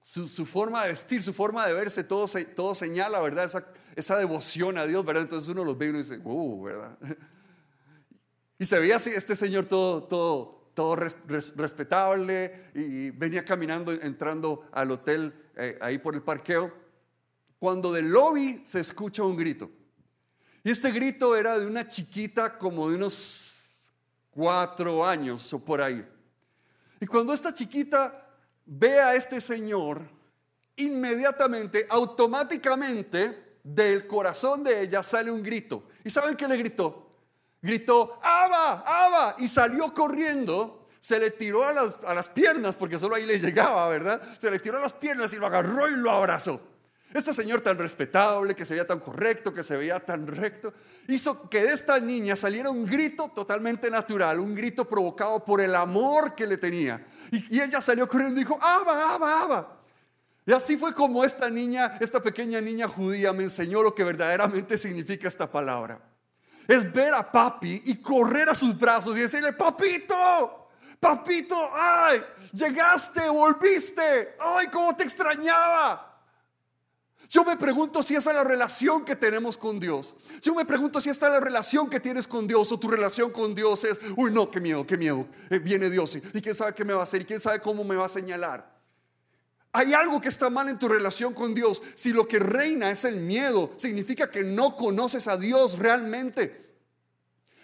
su, 0.02 0.44
forma 0.46 0.82
de 0.82 0.88
vestir, 0.88 1.22
su 1.22 1.32
forma 1.32 1.66
de 1.66 1.72
verse, 1.74 2.04
todo, 2.04 2.26
todo 2.56 2.74
señala, 2.74 3.20
¿verdad? 3.20 3.44
Esa, 3.44 3.66
esa 3.94 4.16
devoción 4.18 4.76
a 4.76 4.84
Dios, 4.84 5.04
¿verdad? 5.04 5.22
Entonces 5.22 5.48
uno 5.48 5.64
los 5.64 5.78
ve 5.78 5.86
y 5.86 5.88
uno 5.90 5.98
dice, 5.98 6.20
¡uh! 6.24 6.62
¿verdad? 6.62 6.98
Y 8.58 8.64
se 8.64 8.78
veía 8.78 8.94
este 8.94 9.34
señor 9.34 9.66
todo, 9.66 10.04
todo, 10.04 10.70
todo 10.74 10.94
res- 10.94 11.16
res- 11.26 11.56
respetable 11.56 12.70
y 12.74 13.10
venía 13.10 13.44
caminando, 13.44 13.90
entrando 13.90 14.68
al 14.70 14.92
hotel 14.92 15.34
eh, 15.56 15.76
ahí 15.80 15.98
por 15.98 16.14
el 16.14 16.22
parqueo, 16.22 16.72
cuando 17.58 17.92
del 17.92 18.10
lobby 18.10 18.60
se 18.64 18.78
escucha 18.78 19.24
un 19.24 19.36
grito. 19.36 19.68
Y 20.62 20.70
este 20.70 20.92
grito 20.92 21.34
era 21.34 21.58
de 21.58 21.66
una 21.66 21.88
chiquita 21.88 22.56
como 22.56 22.88
de 22.88 22.94
unos 22.94 23.90
cuatro 24.30 25.04
años 25.04 25.52
o 25.52 25.58
por 25.58 25.80
ahí. 25.80 26.08
Y 27.00 27.06
cuando 27.06 27.32
esta 27.32 27.52
chiquita 27.52 28.21
ve 28.66 29.00
a 29.00 29.14
este 29.14 29.40
señor, 29.40 30.02
inmediatamente, 30.76 31.86
automáticamente, 31.88 33.58
del 33.62 34.06
corazón 34.06 34.64
de 34.64 34.82
ella 34.82 35.02
sale 35.02 35.30
un 35.30 35.42
grito. 35.42 35.84
¿Y 36.04 36.10
saben 36.10 36.36
qué 36.36 36.48
le 36.48 36.56
gritó? 36.56 37.10
Gritó, 37.60 38.18
¡Aba! 38.22 38.82
¡Aba! 38.84 39.36
Y 39.38 39.46
salió 39.46 39.94
corriendo, 39.94 40.88
se 40.98 41.20
le 41.20 41.30
tiró 41.30 41.64
a 41.64 41.72
las, 41.72 41.94
a 42.04 42.12
las 42.12 42.28
piernas, 42.28 42.76
porque 42.76 42.98
solo 42.98 43.14
ahí 43.14 43.24
le 43.24 43.38
llegaba, 43.38 43.88
¿verdad? 43.88 44.20
Se 44.38 44.50
le 44.50 44.58
tiró 44.58 44.78
a 44.78 44.82
las 44.82 44.92
piernas 44.92 45.32
y 45.32 45.36
lo 45.36 45.46
agarró 45.46 45.88
y 45.88 45.96
lo 45.96 46.10
abrazó. 46.10 46.60
Este 47.14 47.34
señor 47.34 47.60
tan 47.60 47.76
respetable, 47.76 48.54
que 48.54 48.64
se 48.64 48.74
veía 48.74 48.86
tan 48.86 49.00
correcto, 49.00 49.52
que 49.52 49.62
se 49.62 49.76
veía 49.76 50.00
tan 50.00 50.26
recto, 50.26 50.72
hizo 51.08 51.48
que 51.50 51.62
de 51.62 51.72
esta 51.72 52.00
niña 52.00 52.36
saliera 52.36 52.70
un 52.70 52.86
grito 52.86 53.28
totalmente 53.34 53.90
natural, 53.90 54.40
un 54.40 54.54
grito 54.54 54.86
provocado 54.86 55.44
por 55.44 55.60
el 55.60 55.74
amor 55.74 56.34
que 56.34 56.46
le 56.46 56.56
tenía. 56.56 57.06
Y, 57.30 57.60
ella 57.60 57.80
salió 57.80 58.08
corriendo 58.08 58.40
y 58.40 58.44
dijo, 58.44 58.58
¡Aba, 58.60 59.14
aba, 59.14 59.42
aba! 59.42 59.78
Y 60.46 60.52
así 60.52 60.76
fue 60.76 60.94
como 60.94 61.22
esta 61.22 61.50
niña, 61.50 61.98
esta 62.00 62.20
pequeña 62.20 62.60
niña 62.60 62.88
judía 62.88 63.32
me 63.32 63.44
enseñó 63.44 63.82
lo 63.82 63.94
que 63.94 64.04
verdaderamente 64.04 64.76
significa 64.76 65.28
esta 65.28 65.50
palabra. 65.50 66.00
Es 66.66 66.90
ver 66.92 67.12
a 67.14 67.30
papi 67.30 67.82
y 67.84 68.00
correr 68.00 68.48
a 68.48 68.54
sus 68.54 68.78
brazos 68.78 69.16
y 69.16 69.20
decirle, 69.20 69.52
papito, 69.52 70.68
papito, 70.98 71.56
ay, 71.74 72.22
llegaste, 72.52 73.28
volviste, 73.28 74.36
ay, 74.40 74.66
cómo 74.68 74.96
te 74.96 75.04
extrañaba. 75.04 76.11
Yo 77.32 77.46
me 77.46 77.56
pregunto 77.56 78.02
si 78.02 78.14
esa 78.14 78.28
es 78.28 78.36
la 78.36 78.44
relación 78.44 79.06
que 79.06 79.16
tenemos 79.16 79.56
con 79.56 79.80
Dios. 79.80 80.14
Yo 80.42 80.54
me 80.54 80.66
pregunto 80.66 81.00
si 81.00 81.08
esta 81.08 81.28
es 81.28 81.32
la 81.32 81.40
relación 81.40 81.88
que 81.88 81.98
tienes 81.98 82.26
con 82.26 82.46
Dios 82.46 82.70
o 82.70 82.78
tu 82.78 82.90
relación 82.90 83.30
con 83.30 83.54
Dios 83.54 83.84
es, 83.84 83.98
uy, 84.18 84.30
no, 84.30 84.50
qué 84.50 84.60
miedo, 84.60 84.86
qué 84.86 84.98
miedo. 84.98 85.26
Eh, 85.48 85.58
viene 85.58 85.88
Dios 85.88 86.14
y, 86.14 86.22
y 86.34 86.42
quién 86.42 86.54
sabe 86.54 86.74
qué 86.74 86.84
me 86.84 86.92
va 86.92 87.00
a 87.00 87.04
hacer 87.04 87.22
y 87.22 87.24
quién 87.24 87.40
sabe 87.40 87.58
cómo 87.60 87.84
me 87.84 87.96
va 87.96 88.04
a 88.04 88.08
señalar. 88.08 88.70
Hay 89.72 89.94
algo 89.94 90.20
que 90.20 90.28
está 90.28 90.50
mal 90.50 90.68
en 90.68 90.78
tu 90.78 90.88
relación 90.88 91.32
con 91.32 91.54
Dios. 91.54 91.80
Si 91.94 92.12
lo 92.12 92.28
que 92.28 92.38
reina 92.38 92.90
es 92.90 93.06
el 93.06 93.20
miedo, 93.20 93.72
significa 93.76 94.30
que 94.30 94.44
no 94.44 94.76
conoces 94.76 95.26
a 95.26 95.38
Dios 95.38 95.78
realmente. 95.78 96.76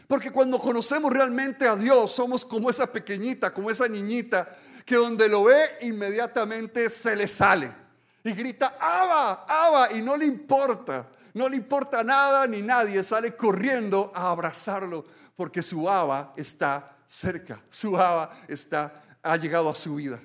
Porque 0.06 0.30
cuando 0.30 0.58
conocemos 0.58 1.12
realmente 1.12 1.68
a 1.68 1.76
Dios, 1.76 2.12
somos 2.12 2.42
como 2.42 2.70
esa 2.70 2.90
pequeñita, 2.90 3.52
como 3.52 3.70
esa 3.70 3.86
niñita, 3.86 4.56
que 4.86 4.94
donde 4.94 5.28
lo 5.28 5.44
ve 5.44 5.60
inmediatamente 5.82 6.88
se 6.88 7.14
le 7.14 7.28
sale. 7.28 7.87
Y 8.24 8.32
grita, 8.32 8.76
Abba, 8.80 9.44
Abba, 9.48 9.92
y 9.92 10.02
no 10.02 10.16
le 10.16 10.26
importa, 10.26 11.08
no 11.34 11.48
le 11.48 11.56
importa 11.56 12.02
nada 12.02 12.46
ni 12.46 12.62
nadie, 12.62 13.02
sale 13.02 13.36
corriendo 13.36 14.12
a 14.14 14.30
abrazarlo, 14.30 15.04
porque 15.36 15.62
su 15.62 15.88
Abba 15.88 16.34
está 16.36 16.96
cerca, 17.06 17.62
su 17.70 17.96
Abba 17.96 18.30
está, 18.48 19.18
ha 19.22 19.36
llegado 19.36 19.68
a 19.68 19.74
su 19.74 19.94
vida. 19.96 20.20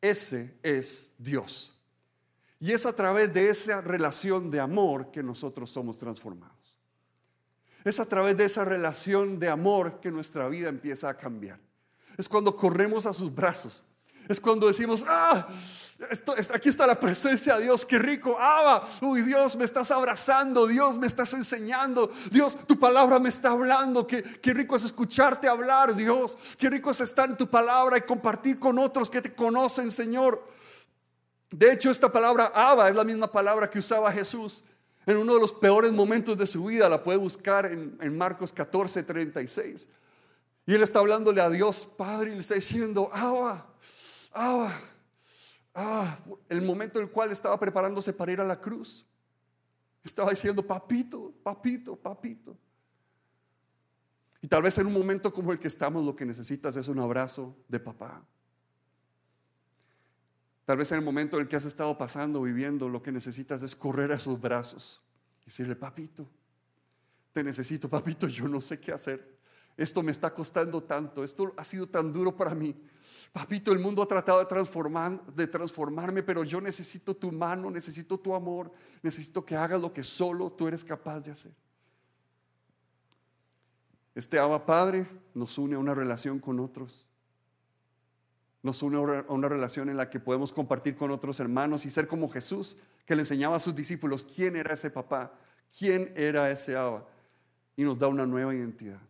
Ese 0.00 0.58
es 0.62 1.14
Dios. 1.18 1.74
Y 2.60 2.72
es 2.72 2.86
a 2.86 2.94
través 2.94 3.32
de 3.32 3.50
esa 3.50 3.80
relación 3.80 4.50
de 4.50 4.60
amor 4.60 5.10
que 5.10 5.22
nosotros 5.22 5.70
somos 5.70 5.98
transformados. 5.98 6.54
Es 7.84 8.00
a 8.00 8.06
través 8.06 8.36
de 8.36 8.46
esa 8.46 8.64
relación 8.64 9.38
de 9.38 9.48
amor 9.50 10.00
que 10.00 10.10
nuestra 10.10 10.48
vida 10.48 10.70
empieza 10.70 11.10
a 11.10 11.16
cambiar. 11.16 11.60
Es 12.16 12.28
cuando 12.28 12.56
corremos 12.56 13.04
a 13.04 13.12
sus 13.12 13.34
brazos. 13.34 13.84
Es 14.28 14.40
cuando 14.40 14.66
decimos, 14.66 15.04
ah, 15.06 15.46
esto, 16.10 16.36
es- 16.36 16.50
aquí 16.50 16.68
está 16.68 16.86
la 16.86 16.98
presencia 16.98 17.56
de 17.56 17.64
Dios, 17.64 17.84
qué 17.84 17.98
rico, 17.98 18.36
ah, 18.38 18.86
uy 19.02 19.22
Dios, 19.22 19.56
me 19.56 19.64
estás 19.64 19.90
abrazando, 19.90 20.66
Dios, 20.66 20.98
me 20.98 21.06
estás 21.06 21.32
enseñando, 21.34 22.10
Dios, 22.30 22.56
tu 22.66 22.78
palabra 22.78 23.18
me 23.18 23.28
está 23.28 23.50
hablando, 23.50 24.06
qué, 24.06 24.22
qué 24.22 24.52
rico 24.54 24.76
es 24.76 24.84
escucharte 24.84 25.48
hablar, 25.48 25.94
Dios, 25.94 26.36
qué 26.58 26.68
rico 26.70 26.90
es 26.90 27.00
estar 27.00 27.28
en 27.30 27.36
tu 27.36 27.48
palabra 27.48 27.96
y 27.98 28.02
compartir 28.02 28.58
con 28.58 28.78
otros 28.78 29.08
que 29.10 29.22
te 29.22 29.34
conocen, 29.34 29.90
Señor. 29.90 30.42
De 31.50 31.72
hecho, 31.72 31.90
esta 31.90 32.10
palabra 32.10 32.50
Abba 32.54 32.88
es 32.88 32.94
la 32.96 33.04
misma 33.04 33.30
palabra 33.30 33.70
que 33.70 33.78
usaba 33.78 34.10
Jesús 34.10 34.64
en 35.06 35.16
uno 35.18 35.34
de 35.34 35.40
los 35.40 35.52
peores 35.52 35.92
momentos 35.92 36.36
de 36.36 36.46
su 36.46 36.64
vida. 36.64 36.88
La 36.88 37.04
puede 37.04 37.18
buscar 37.18 37.66
en, 37.66 37.96
en 38.00 38.18
Marcos 38.18 38.52
14, 38.52 39.04
36. 39.04 39.88
Y 40.66 40.74
él 40.74 40.82
está 40.82 40.98
hablándole 40.98 41.40
a 41.40 41.50
Dios 41.50 41.86
Padre 41.86 42.30
y 42.30 42.34
le 42.34 42.40
está 42.40 42.54
diciendo, 42.54 43.08
Abba, 43.12 43.66
Abba, 44.34 44.80
ah, 45.74 46.18
el 46.48 46.60
momento 46.60 46.98
en 46.98 47.06
el 47.06 47.10
cual 47.10 47.30
estaba 47.30 47.58
preparándose 47.58 48.12
para 48.12 48.32
ir 48.32 48.40
a 48.40 48.44
la 48.44 48.60
cruz. 48.60 49.06
Estaba 50.02 50.30
diciendo, 50.30 50.66
papito, 50.66 51.32
papito, 51.42 51.96
papito. 51.96 52.56
Y 54.42 54.48
tal 54.48 54.62
vez 54.62 54.76
en 54.76 54.86
un 54.86 54.92
momento 54.92 55.32
como 55.32 55.52
el 55.52 55.58
que 55.58 55.68
estamos, 55.68 56.04
lo 56.04 56.14
que 56.14 56.26
necesitas 56.26 56.76
es 56.76 56.88
un 56.88 56.98
abrazo 56.98 57.56
de 57.68 57.80
papá. 57.80 58.22
Tal 60.64 60.78
vez 60.78 60.90
en 60.92 60.98
el 60.98 61.04
momento 61.04 61.36
en 61.36 61.42
el 61.42 61.48
que 61.48 61.56
has 61.56 61.64
estado 61.64 61.96
pasando, 61.96 62.42
viviendo, 62.42 62.88
lo 62.88 63.02
que 63.02 63.12
necesitas 63.12 63.62
es 63.62 63.76
correr 63.76 64.12
a 64.12 64.18
sus 64.18 64.40
brazos 64.40 65.00
y 65.42 65.46
decirle, 65.46 65.76
papito, 65.76 66.28
te 67.32 67.42
necesito, 67.42 67.88
papito, 67.88 68.26
yo 68.28 68.48
no 68.48 68.60
sé 68.60 68.80
qué 68.80 68.92
hacer. 68.92 69.38
Esto 69.76 70.02
me 70.02 70.12
está 70.12 70.34
costando 70.34 70.82
tanto, 70.82 71.24
esto 71.24 71.54
ha 71.56 71.64
sido 71.64 71.86
tan 71.86 72.12
duro 72.12 72.36
para 72.36 72.54
mí. 72.54 72.76
Papito, 73.32 73.72
el 73.72 73.78
mundo 73.78 74.02
ha 74.02 74.06
tratado 74.06 74.38
de, 74.38 74.46
transformar, 74.46 75.24
de 75.26 75.46
transformarme, 75.46 76.22
pero 76.22 76.44
yo 76.44 76.60
necesito 76.60 77.16
tu 77.16 77.32
mano, 77.32 77.70
necesito 77.70 78.18
tu 78.18 78.34
amor, 78.34 78.70
necesito 79.02 79.44
que 79.44 79.56
hagas 79.56 79.80
lo 79.80 79.92
que 79.92 80.02
solo 80.02 80.52
tú 80.52 80.68
eres 80.68 80.84
capaz 80.84 81.20
de 81.20 81.32
hacer. 81.32 81.52
Este 84.14 84.38
Abba 84.38 84.64
Padre 84.64 85.06
nos 85.34 85.58
une 85.58 85.74
a 85.74 85.78
una 85.78 85.94
relación 85.94 86.38
con 86.38 86.60
otros. 86.60 87.08
Nos 88.62 88.82
une 88.82 88.96
a 88.96 89.24
una- 89.28 89.48
relación 89.48 89.90
en 89.90 89.96
la 89.96 90.08
que 90.08 90.20
podemos 90.20 90.52
compartir 90.52 90.96
con 90.96 91.10
otros 91.10 91.40
hermanos 91.40 91.84
y 91.84 91.90
ser 91.90 92.06
como 92.06 92.30
Jesús, 92.30 92.76
que 93.04 93.16
le 93.16 93.22
enseñaba 93.22 93.56
a 93.56 93.60
sus 93.60 93.74
discípulos 93.74 94.24
quién 94.24 94.56
era 94.56 94.74
ese 94.74 94.90
papá, 94.90 95.32
quién 95.78 96.12
era 96.16 96.48
ese 96.50 96.76
Abba. 96.76 97.06
Y 97.76 97.82
nos 97.82 97.98
da 97.98 98.06
una 98.06 98.24
nueva 98.24 98.54
identidad. 98.54 99.00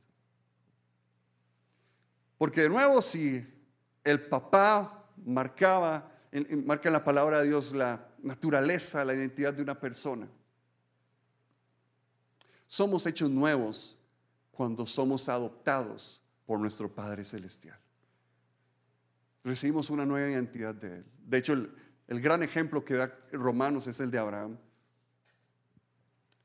Porque 2.38 2.62
de 2.62 2.68
nuevo, 2.68 3.00
si 3.00 3.46
el 4.04 4.20
papá 4.26 5.06
marcaba, 5.24 6.12
marca 6.64 6.88
en 6.88 6.92
la 6.92 7.02
palabra 7.02 7.40
de 7.40 7.48
Dios 7.48 7.72
la 7.72 8.06
naturaleza, 8.22 9.04
la 9.04 9.14
identidad 9.14 9.54
de 9.54 9.62
una 9.62 9.80
persona, 9.80 10.28
somos 12.66 13.06
hechos 13.06 13.30
nuevos 13.30 13.96
cuando 14.50 14.86
somos 14.86 15.28
adoptados 15.28 16.20
por 16.46 16.58
nuestro 16.60 16.88
Padre 16.88 17.24
Celestial. 17.24 17.78
Recibimos 19.42 19.90
una 19.90 20.06
nueva 20.06 20.30
identidad 20.30 20.74
de 20.74 20.98
Él. 20.98 21.04
De 21.24 21.38
hecho, 21.38 21.52
el, 21.52 21.70
el 22.08 22.20
gran 22.20 22.42
ejemplo 22.42 22.84
que 22.84 22.94
da 22.94 23.18
Romanos 23.32 23.86
es 23.86 24.00
el 24.00 24.10
de 24.10 24.18
Abraham. 24.18 24.58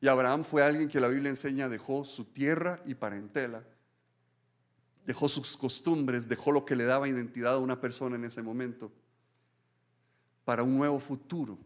Y 0.02 0.08
Abraham 0.08 0.44
fue 0.44 0.64
alguien 0.64 0.88
que 0.88 1.00
la 1.00 1.08
Biblia 1.08 1.30
enseña 1.30 1.68
dejó 1.68 2.06
su 2.06 2.26
tierra 2.26 2.82
y 2.86 2.96
parentela, 2.96 3.64
dejó 5.06 5.28
sus 5.30 5.58
costumbres, 5.58 6.28
dejó 6.28 6.52
lo 6.52 6.66
que 6.66 6.76
le 6.76 6.86
daba 6.86 7.08
identidad 7.08 7.56
a 7.56 7.60
una 7.60 7.80
persona 7.80 8.16
en 8.16 8.26
ese 8.26 8.42
momento 8.42 8.92
para 10.46 10.64
un 10.64 10.78
nuevo 10.78 11.00
futuro 11.00 11.58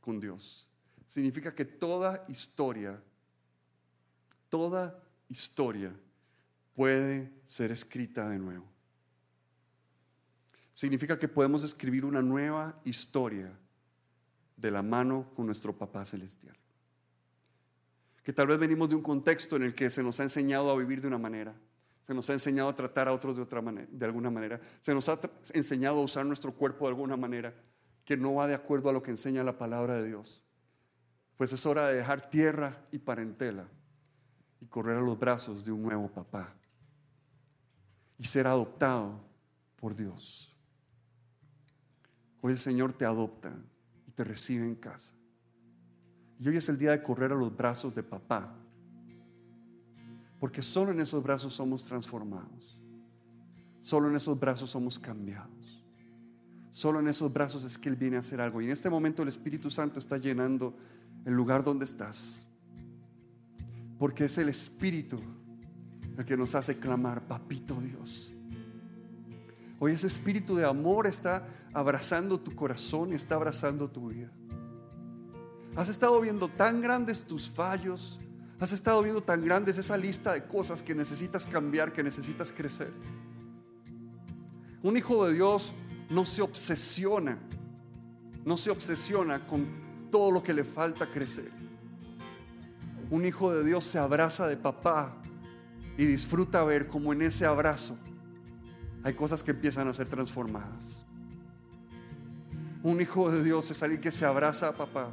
con 0.00 0.20
Dios. 0.20 0.66
Significa 1.06 1.54
que 1.54 1.64
toda 1.64 2.24
historia, 2.28 3.02
toda 4.48 5.02
historia 5.28 5.94
puede 6.74 7.32
ser 7.44 7.70
escrita 7.70 8.28
de 8.28 8.38
nuevo. 8.38 8.66
Significa 10.72 11.18
que 11.18 11.28
podemos 11.28 11.62
escribir 11.62 12.04
una 12.04 12.20
nueva 12.20 12.80
historia 12.84 13.56
de 14.56 14.70
la 14.70 14.82
mano 14.82 15.30
con 15.34 15.46
nuestro 15.46 15.76
Papá 15.76 16.04
Celestial. 16.04 16.56
Que 18.22 18.32
tal 18.32 18.46
vez 18.46 18.58
venimos 18.58 18.88
de 18.88 18.96
un 18.96 19.02
contexto 19.02 19.56
en 19.56 19.62
el 19.62 19.74
que 19.74 19.90
se 19.90 20.02
nos 20.02 20.18
ha 20.18 20.24
enseñado 20.24 20.70
a 20.70 20.76
vivir 20.76 21.00
de 21.00 21.08
una 21.08 21.18
manera, 21.18 21.54
se 22.04 22.12
nos 22.12 22.28
ha 22.28 22.34
enseñado 22.34 22.68
a 22.68 22.74
tratar 22.74 23.08
a 23.08 23.14
otros 23.14 23.36
de 23.36 23.42
otra 23.42 23.62
manera, 23.62 23.88
de 23.90 24.04
alguna 24.04 24.30
manera, 24.30 24.60
se 24.78 24.92
nos 24.92 25.08
ha 25.08 25.18
enseñado 25.54 26.00
a 26.00 26.04
usar 26.04 26.26
nuestro 26.26 26.52
cuerpo 26.52 26.84
de 26.84 26.90
alguna 26.90 27.16
manera 27.16 27.54
que 28.04 28.14
no 28.14 28.34
va 28.34 28.46
de 28.46 28.52
acuerdo 28.52 28.90
a 28.90 28.92
lo 28.92 29.02
que 29.02 29.10
enseña 29.10 29.42
la 29.42 29.56
palabra 29.56 29.94
de 29.94 30.08
Dios. 30.08 30.42
Pues 31.38 31.54
es 31.54 31.64
hora 31.64 31.86
de 31.88 31.94
dejar 31.94 32.28
tierra 32.28 32.86
y 32.92 32.98
parentela 32.98 33.66
y 34.60 34.66
correr 34.66 34.98
a 34.98 35.00
los 35.00 35.18
brazos 35.18 35.64
de 35.64 35.72
un 35.72 35.82
nuevo 35.82 36.08
papá 36.08 36.54
y 38.18 38.24
ser 38.24 38.46
adoptado 38.48 39.24
por 39.76 39.96
Dios. 39.96 40.54
Hoy 42.42 42.52
el 42.52 42.58
Señor 42.58 42.92
te 42.92 43.06
adopta 43.06 43.50
y 44.06 44.10
te 44.10 44.24
recibe 44.24 44.66
en 44.66 44.74
casa. 44.74 45.14
Y 46.38 46.46
hoy 46.50 46.58
es 46.58 46.68
el 46.68 46.76
día 46.76 46.90
de 46.90 47.02
correr 47.02 47.32
a 47.32 47.34
los 47.34 47.56
brazos 47.56 47.94
de 47.94 48.02
papá. 48.02 48.54
Porque 50.44 50.60
solo 50.60 50.92
en 50.92 51.00
esos 51.00 51.22
brazos 51.22 51.54
somos 51.54 51.86
transformados. 51.86 52.78
Solo 53.80 54.08
en 54.08 54.16
esos 54.16 54.38
brazos 54.38 54.68
somos 54.68 54.98
cambiados. 54.98 55.82
Solo 56.70 57.00
en 57.00 57.08
esos 57.08 57.32
brazos 57.32 57.64
es 57.64 57.78
que 57.78 57.88
Él 57.88 57.96
viene 57.96 58.18
a 58.18 58.20
hacer 58.20 58.42
algo. 58.42 58.60
Y 58.60 58.66
en 58.66 58.72
este 58.72 58.90
momento 58.90 59.22
el 59.22 59.28
Espíritu 59.28 59.70
Santo 59.70 59.98
está 59.98 60.18
llenando 60.18 60.76
el 61.24 61.32
lugar 61.32 61.64
donde 61.64 61.86
estás. 61.86 62.44
Porque 63.98 64.26
es 64.26 64.36
el 64.36 64.50
Espíritu 64.50 65.18
el 66.18 66.26
que 66.26 66.36
nos 66.36 66.54
hace 66.54 66.78
clamar, 66.78 67.26
papito 67.26 67.80
Dios. 67.80 68.30
Hoy 69.78 69.92
ese 69.92 70.08
espíritu 70.08 70.56
de 70.56 70.66
amor 70.66 71.06
está 71.06 71.48
abrazando 71.72 72.38
tu 72.38 72.54
corazón 72.54 73.12
y 73.12 73.14
está 73.14 73.36
abrazando 73.36 73.88
tu 73.88 74.10
vida. 74.10 74.30
Has 75.74 75.88
estado 75.88 76.20
viendo 76.20 76.48
tan 76.48 76.82
grandes 76.82 77.24
tus 77.24 77.48
fallos, 77.48 78.20
has 78.60 78.72
estado 78.72 79.02
viendo 79.02 79.22
tan 79.22 79.44
grandes 79.44 79.78
esa 79.78 79.96
lista 79.96 80.32
de 80.32 80.44
cosas 80.44 80.82
que 80.82 80.94
necesitas 80.94 81.46
cambiar, 81.46 81.92
que 81.92 82.02
necesitas 82.02 82.52
crecer. 82.52 82.92
Un 84.82 84.96
hijo 84.96 85.26
de 85.26 85.34
Dios 85.34 85.72
no 86.10 86.26
se 86.26 86.42
obsesiona, 86.42 87.38
no 88.44 88.56
se 88.56 88.70
obsesiona 88.70 89.44
con 89.44 89.66
todo 90.10 90.30
lo 90.30 90.42
que 90.42 90.52
le 90.52 90.64
falta 90.64 91.10
crecer. 91.10 91.50
Un 93.10 93.24
hijo 93.24 93.52
de 93.52 93.64
Dios 93.64 93.84
se 93.84 93.98
abraza 93.98 94.46
de 94.46 94.56
papá 94.56 95.16
y 95.96 96.04
disfruta 96.04 96.64
ver 96.64 96.86
cómo 96.86 97.12
en 97.12 97.22
ese 97.22 97.46
abrazo 97.46 97.98
hay 99.02 99.14
cosas 99.14 99.42
que 99.42 99.50
empiezan 99.50 99.88
a 99.88 99.92
ser 99.92 100.08
transformadas. 100.08 101.02
Un 102.82 103.00
hijo 103.00 103.30
de 103.30 103.42
Dios 103.42 103.70
es 103.70 103.82
alguien 103.82 104.00
que 104.00 104.10
se 104.10 104.24
abraza 104.24 104.68
a 104.68 104.72
papá 104.72 105.10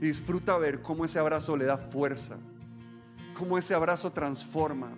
y 0.00 0.06
disfruta 0.06 0.56
ver 0.58 0.82
cómo 0.82 1.04
ese 1.04 1.18
abrazo 1.18 1.56
le 1.56 1.64
da 1.64 1.78
fuerza, 1.78 2.36
cómo 3.34 3.58
ese 3.58 3.74
abrazo 3.74 4.10
transforma, 4.10 4.90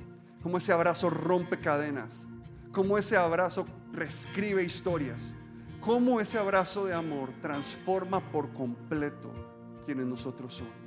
cómo 0.42 0.58
ese 0.58 0.72
abrazo 0.72 1.10
rompe 1.10 1.58
cadenas, 1.58 2.28
cómo 2.72 2.98
ese 2.98 3.16
abrazo 3.16 3.66
reescribe 3.92 4.62
historias, 4.62 5.34
cómo 5.80 6.20
ese 6.20 6.38
abrazo 6.38 6.84
de 6.84 6.94
amor 6.94 7.30
transforma 7.40 8.20
por 8.20 8.52
completo 8.52 9.32
quienes 9.84 10.06
nosotros 10.06 10.54
somos. 10.54 10.85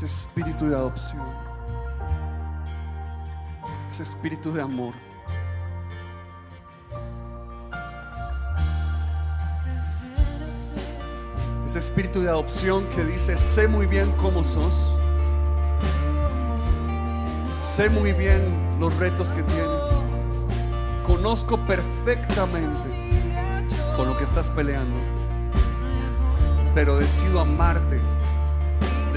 Ese 0.00 0.06
espíritu 0.06 0.66
de 0.66 0.74
adopción, 0.74 1.26
ese 3.92 4.02
espíritu 4.02 4.50
de 4.50 4.62
amor. 4.62 4.94
Ese 11.66 11.78
espíritu 11.80 12.22
de 12.22 12.30
adopción 12.30 12.86
que 12.96 13.04
dice, 13.04 13.36
sé 13.36 13.68
muy 13.68 13.84
bien 13.84 14.10
cómo 14.12 14.42
sos, 14.42 14.94
sé 17.58 17.90
muy 17.90 18.14
bien 18.14 18.40
los 18.80 18.96
retos 18.96 19.32
que 19.32 19.42
tienes, 19.42 19.84
conozco 21.06 21.58
perfectamente 21.66 23.28
con 23.98 24.08
lo 24.08 24.16
que 24.16 24.24
estás 24.24 24.48
peleando, 24.48 24.96
pero 26.74 26.96
decido 26.96 27.38
amarte, 27.38 28.00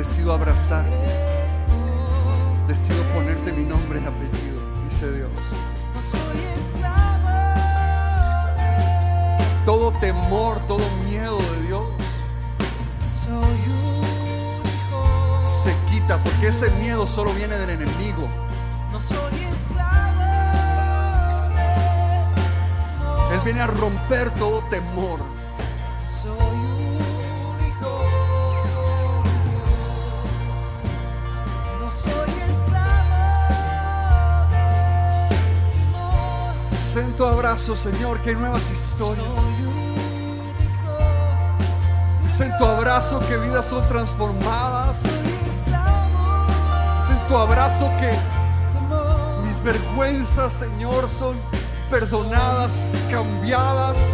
decido 0.04 0.34
abrazarte, 0.34 0.92
decido 2.68 3.02
ponerte 3.14 3.54
mi 3.54 3.64
nombre 3.64 4.02
y 4.02 4.06
apellido, 4.06 4.60
dice 4.84 5.10
Dios. 5.10 5.32
Todo 9.66 9.94
temor, 10.02 10.60
todo 10.68 10.84
miedo 11.06 11.38
de 11.38 11.68
Dios 11.68 11.86
se 15.42 15.74
quita 15.90 16.18
porque 16.18 16.48
ese 16.48 16.70
miedo 16.72 17.08
solo 17.08 17.34
viene 17.34 17.58
del 17.58 17.70
enemigo. 17.70 18.28
Él 23.32 23.40
viene 23.46 23.62
a 23.62 23.68
romper 23.68 24.32
todo 24.32 24.66
temor. 24.66 25.43
Sento 36.94 37.24
tu 37.24 37.26
abrazo, 37.26 37.76
Señor, 37.76 38.20
que 38.20 38.30
hay 38.30 38.36
nuevas 38.36 38.70
historias. 38.70 39.26
Hijo, 39.26 39.74
Sento 42.30 42.56
tu 42.60 42.66
abrazo 42.66 43.20
que 43.22 43.36
vidas 43.38 43.66
son 43.66 43.84
transformadas. 43.88 45.04
esclavo 45.04 47.02
Sento 47.02 47.26
tu 47.28 47.36
abrazo 47.36 47.90
que 48.00 48.12
mis 49.48 49.60
vergüenzas, 49.64 50.54
Señor, 50.54 51.10
son 51.10 51.36
perdonadas, 51.90 52.74
cambiadas. 53.10 54.12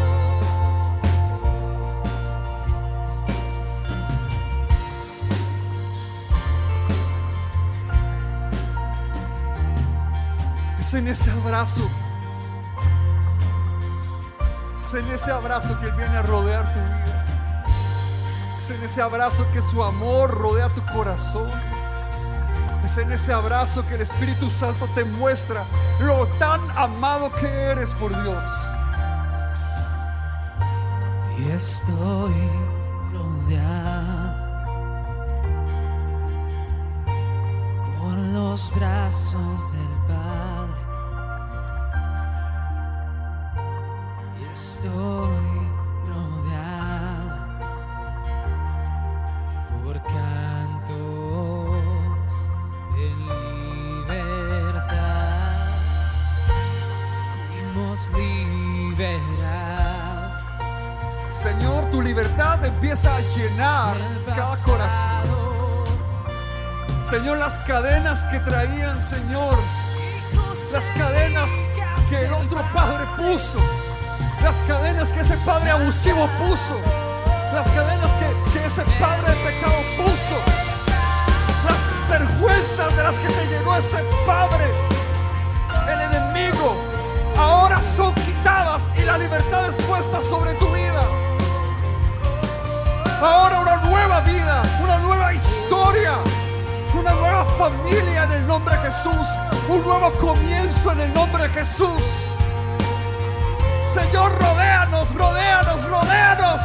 Es 10.79 10.93
en 10.93 11.09
ese 11.09 11.29
abrazo. 11.29 11.89
Es 14.89 14.95
en 14.95 15.11
ese 15.11 15.31
abrazo 15.31 15.79
que 15.79 15.85
Él 15.85 15.91
viene 15.91 16.17
a 16.17 16.23
rodear 16.23 16.73
tu 16.73 16.79
vida. 16.79 17.23
Es 18.57 18.71
en 18.71 18.81
ese 18.81 19.03
abrazo 19.03 19.45
que 19.53 19.61
su 19.61 19.83
amor 19.83 20.31
rodea 20.31 20.67
tu 20.69 20.83
corazón. 20.91 21.47
Es 22.83 22.97
en 22.97 23.11
ese 23.11 23.31
abrazo 23.31 23.85
que 23.85 23.93
el 23.93 24.01
Espíritu 24.01 24.49
Santo 24.49 24.89
te 24.95 25.05
muestra 25.05 25.63
lo 25.99 26.25
tan 26.39 26.59
amado 26.75 27.31
que 27.33 27.45
eres 27.45 27.93
por 27.93 28.09
Dios. 28.23 28.43
Y 31.37 31.51
estoy 31.51 32.49
rodeado 33.13 34.39
por 37.99 38.17
los 38.17 38.73
brazos 38.73 39.71
del 39.71 40.07
Padre. 40.07 40.28
Empieza 62.67 63.15
a 63.15 63.21
llenar 63.21 63.95
cada 64.25 64.57
corazón. 64.57 65.39
Señor, 67.03 67.37
las 67.37 67.57
cadenas 67.59 68.23
que 68.25 68.39
traían, 68.39 69.01
Señor, 69.01 69.57
las 70.71 70.85
cadenas 70.91 71.49
que 72.09 72.25
el 72.25 72.33
otro 72.33 72.61
padre 72.73 73.05
puso, 73.17 73.59
las 74.43 74.57
cadenas 74.67 75.11
que 75.11 75.21
ese 75.21 75.37
padre 75.37 75.71
abusivo 75.71 76.27
puso, 76.37 76.79
las 77.53 77.67
cadenas 77.69 78.11
que, 78.13 78.51
que 78.51 78.65
ese 78.65 78.83
padre 78.99 79.29
de 79.29 79.35
pecado 79.37 79.75
puso, 79.97 80.35
las 81.65 82.09
vergüenzas 82.19 82.95
de 82.95 83.03
las 83.03 83.17
que 83.17 83.27
te 83.27 83.47
llenó 83.47 83.75
ese 83.75 84.03
padre, 84.27 84.65
el 85.91 86.01
enemigo, 86.01 86.75
ahora 87.37 87.81
son 87.81 88.13
quitadas 88.13 88.91
y 88.97 89.01
la 89.01 89.17
libertad 89.17 89.69
es 89.69 89.83
puesta 89.85 90.21
sobre 90.21 90.53
tu 90.53 90.67
vida. 90.71 91.18
Ahora 93.21 93.59
una 93.59 93.75
nueva 93.77 94.21
vida, 94.21 94.63
una 94.81 94.97
nueva 94.99 95.33
historia, 95.33 96.13
una 96.97 97.11
nueva 97.11 97.45
familia 97.57 98.23
en 98.23 98.31
el 98.31 98.47
nombre 98.47 98.73
de 98.77 98.81
Jesús, 98.81 99.27
un 99.67 99.83
nuevo 99.83 100.09
comienzo 100.13 100.93
en 100.93 101.01
el 101.01 101.13
nombre 101.13 101.43
de 101.43 101.49
Jesús. 101.49 102.31
Señor, 103.85 104.31
rodéanos, 104.39 105.13
rodéanos, 105.13 105.89
rodéanos 105.89 106.61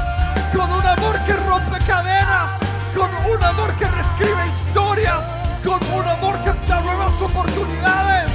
con 0.55 0.71
un 0.71 0.87
amor 0.87 1.19
que 1.27 1.33
rompe 1.33 1.79
cadenas, 1.87 2.53
con 2.95 3.11
un 3.33 3.43
amor 3.43 3.75
que 3.75 3.87
reescribe 3.87 4.47
historias, 4.47 5.33
con 5.65 5.81
un 5.93 6.07
amor 6.07 6.39
que 6.45 6.53
da 6.69 6.81
nuevas 6.83 7.21
oportunidades. 7.21 8.34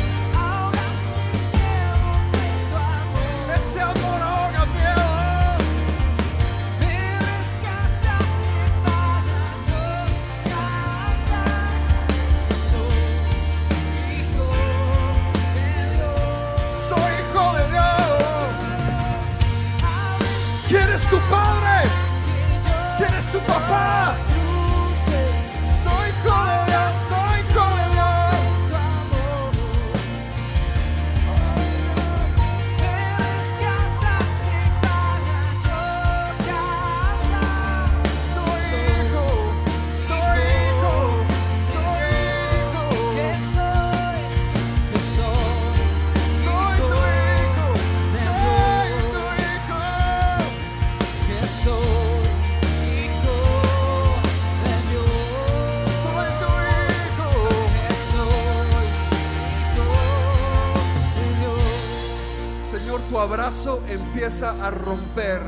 Empieza 64.29 64.63
a 64.63 64.69
romper 64.69 65.41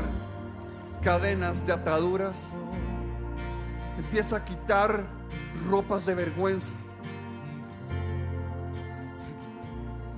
cadenas 1.02 1.64
de 1.64 1.72
ataduras. 1.72 2.48
Empieza 3.96 4.38
a 4.38 4.44
quitar 4.44 5.04
ropas 5.70 6.04
de 6.04 6.16
vergüenza. 6.16 6.72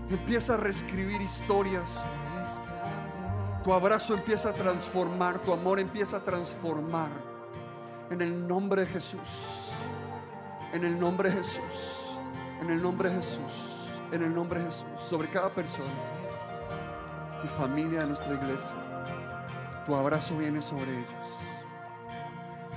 Empieza 0.09 0.55
a 0.55 0.57
reescribir 0.57 1.21
historias. 1.21 2.07
Tu 3.63 3.71
abrazo 3.71 4.15
empieza 4.15 4.49
a 4.49 4.55
transformar, 4.55 5.41
tu 5.41 5.53
amor 5.53 5.79
empieza 5.79 6.17
a 6.17 6.21
transformar. 6.21 7.11
En 8.09 8.23
el 8.23 8.49
nombre 8.49 8.87
de 8.87 8.87
Jesús. 8.87 9.69
En 10.73 10.85
el 10.85 10.99
nombre 10.99 11.29
de 11.29 11.37
Jesús. 11.37 12.19
En 12.63 12.71
el 12.71 12.83
nombre 12.83 13.11
de 13.11 13.17
Jesús. 13.17 13.91
En 14.11 14.23
el 14.23 14.35
nombre 14.35 14.61
de 14.61 14.65
Jesús. 14.65 14.87
Sobre 15.07 15.29
cada 15.29 15.51
persona 15.51 15.93
y 17.45 17.49
familia 17.49 18.01
de 18.01 18.07
nuestra 18.09 18.35
iglesia. 18.35 18.75
Tu 19.85 19.95
abrazo 19.95 20.37
viene 20.39 20.63
sobre 20.63 20.99
ellos. 20.99 21.11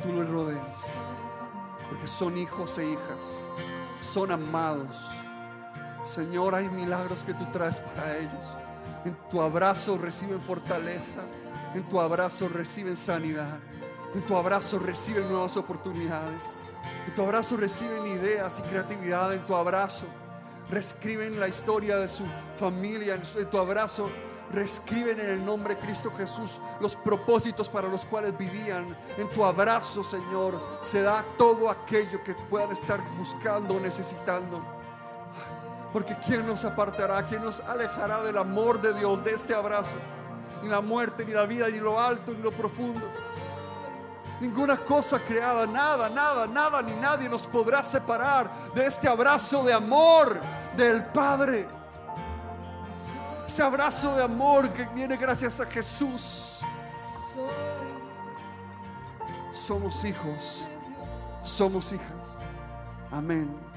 Tú 0.02 0.12
los 0.12 0.30
rodeas. 0.30 0.86
Porque 1.90 2.08
son 2.08 2.38
hijos 2.38 2.78
e 2.78 2.92
hijas. 2.92 3.46
Son 4.02 4.32
amados. 4.32 5.00
Señor, 6.04 6.56
hay 6.56 6.70
milagros 6.70 7.24
que 7.24 7.34
tú 7.34 7.46
traes 7.52 7.80
para 7.80 8.18
ellos. 8.18 8.56
En 9.06 9.16
tu 9.30 9.42
abrazo 9.42 9.98
reciben 9.98 10.42
fortaleza. 10.42 11.22
En 11.74 11.88
tu 11.88 12.00
abrazo 12.00 12.50
reciben 12.50 12.96
sanidad. 12.96 13.60
En 14.14 14.26
tu 14.26 14.36
abrazo 14.36 14.80
reciben 14.80 15.30
nuevas 15.30 15.56
oportunidades. 15.58 16.56
En 17.06 17.14
tu 17.14 17.22
abrazo 17.22 17.56
reciben 17.58 18.06
ideas 18.08 18.60
y 18.60 18.62
creatividad. 18.64 19.34
En 19.34 19.46
tu 19.46 19.56
abrazo 19.56 20.06
reescriben 20.70 21.40
la 21.40 21.48
historia 21.48 21.98
de 21.98 22.10
su 22.10 22.24
familia. 22.58 23.16
En 23.16 23.50
tu 23.50 23.58
abrazo 23.58 24.10
reescriben 24.52 25.20
en 25.20 25.30
el 25.30 25.46
nombre 25.46 25.76
de 25.76 25.82
Cristo 25.82 26.12
Jesús 26.18 26.60
los 26.80 26.96
propósitos 26.96 27.70
para 27.70 27.88
los 27.88 28.06
cuales 28.06 28.38
vivían. 28.38 28.98
En 29.18 29.30
tu 29.30 29.44
abrazo, 29.44 30.04
Señor, 30.04 30.60
se 30.82 31.02
da 31.02 31.24
todo 31.38 31.70
aquello 31.70 32.24
que 32.24 32.34
puedan 32.34 32.72
estar 32.72 33.02
buscando 33.18 33.76
o 33.76 33.80
necesitando. 33.80 34.64
Porque 35.92 36.16
¿quién 36.26 36.46
nos 36.46 36.66
apartará? 36.66 37.26
¿Quién 37.26 37.42
nos 37.42 37.60
alejará 37.62 38.22
del 38.22 38.38
amor 38.38 38.80
de 38.80 38.94
Dios, 38.94 39.24
de 39.24 39.32
este 39.32 39.54
abrazo? 39.54 39.96
Ni 40.62 40.70
la 40.70 40.82
muerte, 40.82 41.26
ni 41.26 41.34
la 41.34 41.46
vida, 41.46 41.70
ni 41.70 41.80
lo 41.80 42.00
alto, 42.00 42.34
ni 42.34 42.42
lo 42.42 42.52
profundo. 42.52 43.10
Ninguna 44.40 44.78
cosa 44.78 45.20
creada, 45.20 45.66
nada, 45.66 46.10
nada, 46.10 46.46
nada, 46.46 46.82
ni 46.84 46.94
nadie 46.96 47.28
nos 47.28 47.48
podrá 47.48 47.82
separar 47.82 48.50
de 48.76 48.86
este 48.86 49.08
abrazo 49.08 49.64
de 49.64 49.74
amor 49.74 50.38
del 50.76 51.06
Padre. 51.06 51.77
Ese 53.58 53.64
abrazo 53.64 54.16
de 54.16 54.24
amor 54.24 54.70
que 54.70 54.86
viene 54.94 55.18
gracias 55.18 55.60
a 55.60 55.66
Jesús. 55.66 56.60
Somos 59.52 60.06
hijos, 60.06 60.64
somos 61.42 61.92
hijas. 61.92 62.38
Amén, 63.12 63.50
amén. 63.50 63.77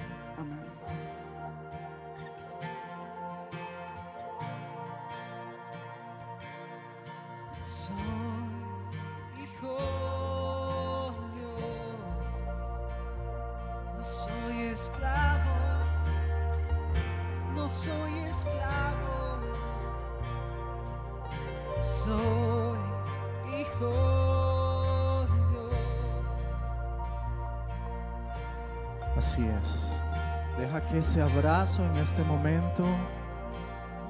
Abrazo 31.34 31.84
en 31.84 31.96
este 31.96 32.22
momento 32.24 32.84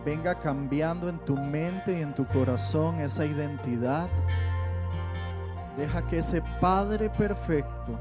venga 0.05 0.39
cambiando 0.39 1.09
en 1.09 1.19
tu 1.19 1.37
mente 1.37 1.99
y 1.99 2.03
en 2.03 2.15
tu 2.15 2.27
corazón 2.27 3.01
esa 3.01 3.27
identidad. 3.27 4.09
Deja 5.77 6.07
que 6.07 6.19
ese 6.19 6.43
Padre 6.61 7.11
perfecto 7.11 7.99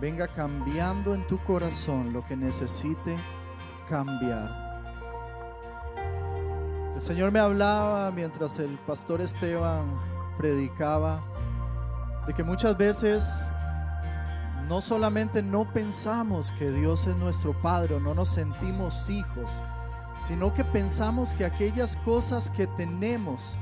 venga 0.00 0.26
cambiando 0.26 1.14
en 1.14 1.26
tu 1.26 1.38
corazón 1.38 2.12
lo 2.12 2.26
que 2.26 2.36
necesite 2.36 3.16
cambiar. 3.88 4.82
El 6.94 7.02
Señor 7.02 7.32
me 7.32 7.38
hablaba 7.38 8.10
mientras 8.10 8.58
el 8.58 8.78
pastor 8.86 9.20
Esteban 9.20 9.88
predicaba 10.36 11.22
de 12.26 12.34
que 12.34 12.42
muchas 12.42 12.76
veces 12.76 13.50
no 14.70 14.80
solamente 14.80 15.42
no 15.42 15.64
pensamos 15.64 16.52
que 16.52 16.70
Dios 16.70 17.08
es 17.08 17.16
nuestro 17.16 17.52
Padre 17.52 17.98
no 17.98 18.14
nos 18.14 18.28
sentimos 18.28 19.10
hijos, 19.10 19.50
sino 20.20 20.54
que 20.54 20.64
pensamos 20.64 21.32
que 21.32 21.44
aquellas 21.44 21.96
cosas 21.96 22.50
que 22.50 22.68
tenemos 22.68 23.56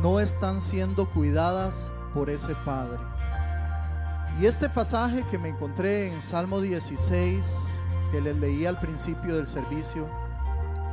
no 0.00 0.20
están 0.20 0.60
siendo 0.60 1.10
cuidadas 1.10 1.90
por 2.14 2.30
ese 2.30 2.54
Padre. 2.64 3.00
Y 4.40 4.46
este 4.46 4.68
pasaje 4.68 5.24
que 5.32 5.38
me 5.38 5.48
encontré 5.48 6.12
en 6.12 6.20
Salmo 6.20 6.60
16, 6.60 7.66
que 8.12 8.20
les 8.20 8.36
leí 8.36 8.66
al 8.66 8.78
principio 8.78 9.34
del 9.34 9.48
servicio, 9.48 10.08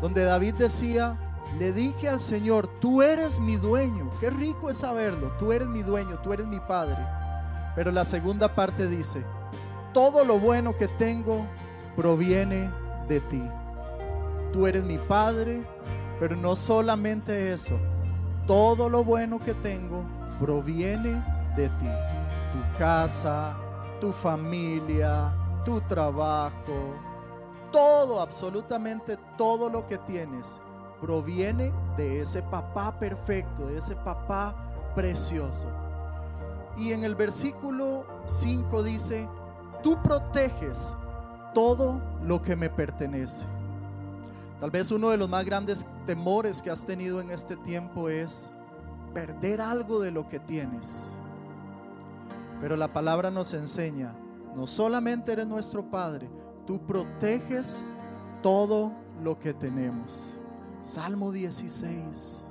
donde 0.02 0.24
David 0.24 0.56
decía, 0.56 1.16
Le 1.60 1.74
dije 1.74 2.10
al 2.10 2.20
Señor, 2.20 2.66
tú 2.66 3.04
eres 3.04 3.40
mi 3.40 3.58
dueño. 3.58 4.10
Qué 4.20 4.32
rico 4.32 4.72
es 4.72 4.78
saberlo. 4.78 5.32
Tú 5.38 5.52
eres 5.52 5.68
mi 5.68 5.84
dueño, 5.84 6.18
tú 6.24 6.34
eres 6.34 6.48
mi 6.48 6.60
padre. 6.60 6.98
Pero 7.76 7.92
la 7.92 8.04
segunda 8.06 8.56
parte 8.56 8.88
dice, 8.88 9.24
todo 9.94 10.26
lo 10.26 10.40
bueno 10.40 10.76
que 10.76 10.88
tengo 10.88 11.46
proviene 11.96 12.70
de 13.08 13.20
ti. 13.22 13.44
Tú 14.52 14.68
eres 14.68 14.84
mi 14.84 14.98
padre, 14.98 15.64
pero 16.20 16.36
no 16.36 16.56
solamente 16.56 17.54
eso. 17.54 17.78
Todo 18.48 18.90
lo 18.90 19.04
bueno 19.04 19.40
que 19.40 19.54
tengo 19.54 20.04
proviene 20.40 21.24
de 21.56 21.70
ti. 21.70 21.90
Tu 22.52 22.78
casa, 22.78 23.56
tu 24.02 24.12
familia, 24.12 25.32
tu 25.64 25.80
trabajo, 25.82 26.96
todo, 27.72 28.20
absolutamente 28.20 29.18
todo 29.38 29.70
lo 29.70 29.88
que 29.88 29.98
tienes 29.98 30.62
proviene 31.02 31.74
de 31.98 32.22
ese 32.22 32.42
papá 32.44 32.98
perfecto, 32.98 33.68
de 33.68 33.78
ese 33.78 33.96
papá 33.96 34.56
precioso. 34.96 35.68
Y 36.78 36.94
en 36.94 37.04
el 37.04 37.16
versículo 37.16 38.06
5 38.26 38.84
dice, 38.84 39.28
tú 39.84 40.02
proteges 40.02 40.96
todo 41.54 42.02
lo 42.24 42.42
que 42.42 42.56
me 42.56 42.70
pertenece. 42.70 43.46
Tal 44.60 44.72
vez 44.72 44.92
uno 44.92 45.10
de 45.10 45.18
los 45.18 45.30
más 45.30 45.46
grandes 45.46 45.86
temores 46.06 46.62
que 46.62 46.72
has 46.72 46.86
tenido 46.86 47.20
en 47.22 47.30
este 47.30 47.58
tiempo 47.58 48.10
es 48.10 48.54
perder 49.14 49.62
algo 49.62 50.00
de 50.00 50.12
lo 50.12 50.28
que 50.28 50.40
tienes. 50.40 51.12
Pero 52.62 52.78
la 52.78 52.94
palabra 52.94 53.30
nos 53.30 53.54
enseña, 53.54 54.16
no 54.56 54.66
solamente 54.66 55.34
eres 55.34 55.48
nuestro 55.48 55.92
Padre, 55.92 56.30
tú 56.66 56.80
proteges 56.86 57.84
todo 58.42 58.94
lo 59.22 59.38
que 59.38 59.54
tenemos. 59.54 60.40
Salmo 60.82 61.32
16. 61.32 62.50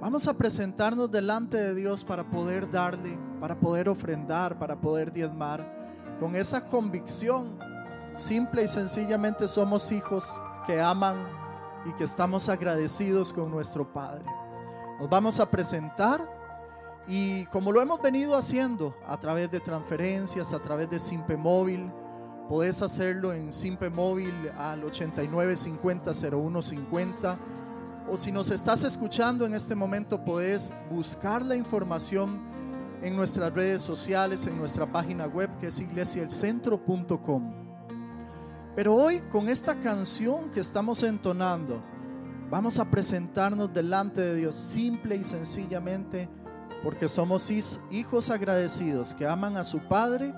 Vamos 0.00 0.28
a 0.28 0.34
presentarnos 0.34 1.10
delante 1.10 1.56
de 1.56 1.74
Dios 1.74 2.04
para 2.04 2.30
poder 2.30 2.70
darle, 2.70 3.18
para 3.40 3.58
poder 3.58 3.88
ofrendar, 3.88 4.58
para 4.58 4.80
poder 4.80 5.10
diezmar, 5.10 5.77
con 6.18 6.36
esa 6.36 6.66
convicción. 6.66 7.58
Simple 8.12 8.64
y 8.64 8.68
sencillamente 8.68 9.48
somos 9.48 9.90
hijos 9.92 10.36
que 10.66 10.80
aman 10.80 11.26
y 11.86 11.92
que 11.92 12.04
estamos 12.04 12.48
agradecidos 12.48 13.32
con 13.32 13.50
nuestro 13.50 13.92
Padre. 13.92 14.24
Nos 14.98 15.08
vamos 15.08 15.40
a 15.40 15.50
presentar 15.50 16.28
y 17.06 17.46
como 17.46 17.72
lo 17.72 17.80
hemos 17.80 18.02
venido 18.02 18.36
haciendo 18.36 18.94
a 19.06 19.18
través 19.18 19.50
de 19.50 19.60
transferencias, 19.60 20.52
a 20.52 20.58
través 20.58 20.90
de 20.90 20.98
Simpe 20.98 21.36
Móvil, 21.36 21.90
Podés 22.48 22.80
hacerlo 22.80 23.34
en 23.34 23.52
Simpe 23.52 23.90
Móvil 23.90 24.32
al 24.56 24.82
8950-0150. 24.84 27.38
O 28.10 28.16
si 28.16 28.32
nos 28.32 28.50
estás 28.50 28.84
escuchando 28.84 29.44
en 29.44 29.52
este 29.52 29.74
momento, 29.74 30.24
podés 30.24 30.72
buscar 30.90 31.42
la 31.42 31.56
información 31.56 32.40
en 33.02 33.16
nuestras 33.16 33.52
redes 33.52 33.82
sociales, 33.82 34.46
en 34.46 34.58
nuestra 34.58 34.90
página 34.90 35.26
web 35.26 35.50
que 35.60 35.68
es 35.68 35.80
iglesialcentro.com. 35.80 37.50
Pero 38.74 38.94
hoy 38.94 39.20
con 39.32 39.48
esta 39.48 39.78
canción 39.80 40.50
que 40.50 40.60
estamos 40.60 41.02
entonando, 41.02 41.82
vamos 42.50 42.78
a 42.78 42.90
presentarnos 42.90 43.72
delante 43.72 44.20
de 44.20 44.34
Dios 44.36 44.54
simple 44.54 45.16
y 45.16 45.24
sencillamente 45.24 46.28
porque 46.82 47.08
somos 47.08 47.50
hijos 47.90 48.30
agradecidos 48.30 49.14
que 49.14 49.26
aman 49.26 49.56
a 49.56 49.64
su 49.64 49.80
Padre 49.80 50.32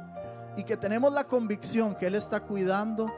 y 0.57 0.65
que 0.65 0.77
tenemos 0.77 1.13
la 1.13 1.25
convicción 1.25 1.95
que 1.95 2.07
Él 2.07 2.15
está 2.15 2.41
cuidando 2.41 3.13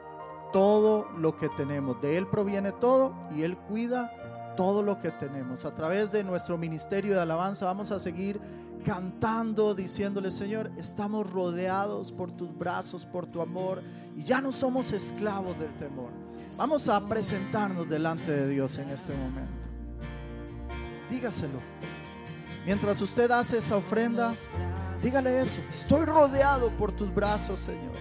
todo 0.52 1.08
lo 1.16 1.36
que 1.36 1.48
tenemos. 1.50 2.00
De 2.02 2.18
Él 2.18 2.26
proviene 2.26 2.72
todo 2.72 3.14
y 3.30 3.42
Él 3.42 3.56
cuida 3.56 4.12
todo 4.56 4.82
lo 4.82 4.98
que 4.98 5.10
tenemos. 5.10 5.64
A 5.64 5.74
través 5.74 6.12
de 6.12 6.24
nuestro 6.24 6.58
ministerio 6.58 7.14
de 7.14 7.20
alabanza 7.20 7.64
vamos 7.64 7.90
a 7.90 7.98
seguir 7.98 8.40
cantando, 8.82 9.74
diciéndole, 9.74 10.30
Señor, 10.30 10.70
estamos 10.76 11.30
rodeados 11.30 12.12
por 12.12 12.32
tus 12.32 12.56
brazos, 12.56 13.06
por 13.06 13.26
tu 13.26 13.40
amor, 13.40 13.82
y 14.16 14.22
ya 14.24 14.40
no 14.40 14.52
somos 14.52 14.92
esclavos 14.92 15.58
del 15.58 15.72
temor. 15.78 16.10
Vamos 16.56 16.88
a 16.88 17.06
presentarnos 17.08 17.88
delante 17.88 18.30
de 18.30 18.48
Dios 18.48 18.76
en 18.78 18.90
este 18.90 19.14
momento. 19.14 19.68
Dígaselo. 21.08 21.58
Mientras 22.66 23.00
usted 23.02 23.30
hace 23.30 23.58
esa 23.58 23.76
ofrenda, 23.76 24.34
Dígale 25.02 25.40
eso. 25.40 25.60
Estoy 25.68 26.04
rodeado 26.04 26.70
por 26.70 26.92
tus 26.92 27.12
brazos, 27.12 27.58
Señor. 27.58 27.92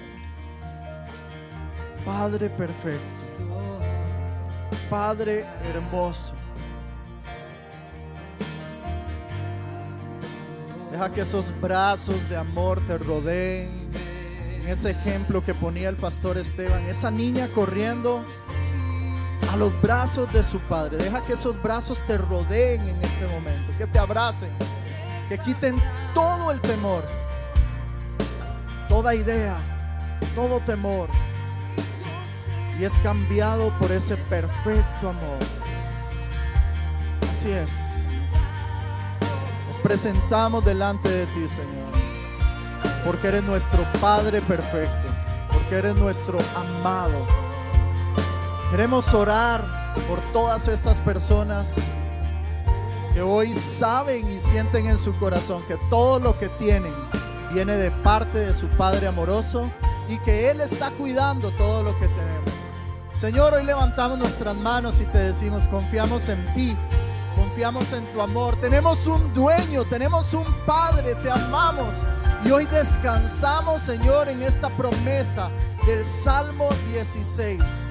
Padre 2.06 2.50
perfecto. 2.50 3.14
Padre 4.88 5.46
hermoso. 5.74 6.34
Deja 11.02 11.14
que 11.16 11.22
esos 11.22 11.52
brazos 11.60 12.30
de 12.30 12.38
amor 12.38 12.80
te 12.86 12.96
rodeen. 12.96 13.90
En 14.54 14.68
ese 14.68 14.92
ejemplo 14.92 15.44
que 15.44 15.56
ponía 15.56 15.90
el 15.90 15.96
pastor 15.96 16.38
Esteban, 16.38 16.84
esa 16.84 17.10
niña 17.10 17.48
corriendo 17.48 18.24
a 19.52 19.58
los 19.58 19.82
brazos 19.82 20.32
de 20.32 20.44
su 20.44 20.60
padre. 20.60 20.98
Deja 20.98 21.26
que 21.26 21.34
esos 21.34 21.60
brazos 21.64 22.06
te 22.06 22.20
rodeen 22.20 22.88
en 22.88 23.02
este 23.02 23.26
momento, 23.26 23.72
que 23.80 23.88
te 23.88 23.98
abracen 23.98 24.52
que 25.28 25.40
quiten 25.40 25.82
todo 26.14 26.52
el 26.52 26.62
temor, 26.62 27.04
toda 28.88 29.16
idea, 29.16 29.58
todo 30.36 30.60
temor. 30.60 31.10
Y 32.80 32.84
es 32.84 32.94
cambiado 33.02 33.72
por 33.80 33.92
ese 33.92 34.18
perfecto 34.18 35.10
amor. 35.10 35.40
Así 37.28 37.50
es. 37.50 37.91
Presentamos 39.84 40.64
delante 40.64 41.10
de 41.10 41.26
ti, 41.28 41.48
Señor. 41.48 41.92
Porque 43.06 43.30
eres 43.30 43.44
nuestro 43.44 43.86
Padre 44.00 44.42
perfecto. 44.42 45.10
Porque 45.52 45.76
eres 45.76 45.96
nuestro 45.96 46.40
amado. 46.56 47.26
Queremos 48.70 49.14
orar 49.14 49.64
por 50.08 50.20
todas 50.32 50.68
estas 50.68 51.02
personas 51.02 51.82
que 53.14 53.22
hoy 53.22 53.54
saben 53.54 54.30
y 54.30 54.40
sienten 54.40 54.86
en 54.86 54.98
su 54.98 55.14
corazón 55.18 55.62
que 55.68 55.78
todo 55.90 56.20
lo 56.20 56.40
que 56.40 56.48
tienen 56.48 56.94
viene 57.54 57.76
de 57.76 57.92
parte 57.92 58.40
de 58.40 58.54
su 58.54 58.68
Padre 58.68 59.08
amoroso 59.08 59.70
y 60.08 60.18
que 60.20 60.50
Él 60.50 60.62
está 60.62 60.92
cuidando 60.92 61.52
todo 61.52 61.84
lo 61.84 62.00
que 62.00 62.08
tenemos. 62.08 62.52
Señor, 63.20 63.54
hoy 63.54 63.64
levantamos 63.64 64.18
nuestras 64.18 64.56
manos 64.56 65.00
y 65.02 65.06
te 65.06 65.18
decimos, 65.18 65.68
confiamos 65.68 66.28
en 66.30 66.44
ti, 66.54 66.78
confiamos 67.36 67.94
en 67.94 68.06
tu 68.08 68.22
amor. 68.22 68.56
Tenemos 68.62 69.08
un 69.08 69.34
dueño, 69.34 69.84
tenemos 69.86 70.34
un 70.34 70.46
Padre, 70.66 71.16
te 71.16 71.30
amamos. 71.30 71.98
Y 72.44 72.52
hoy 72.52 72.66
descansamos, 72.66 73.82
Señor, 73.82 74.30
en 74.30 74.42
esta 74.42 74.70
promesa 74.70 75.52
del 75.86 76.06
Salmo 76.06 76.70
16. 76.92 77.88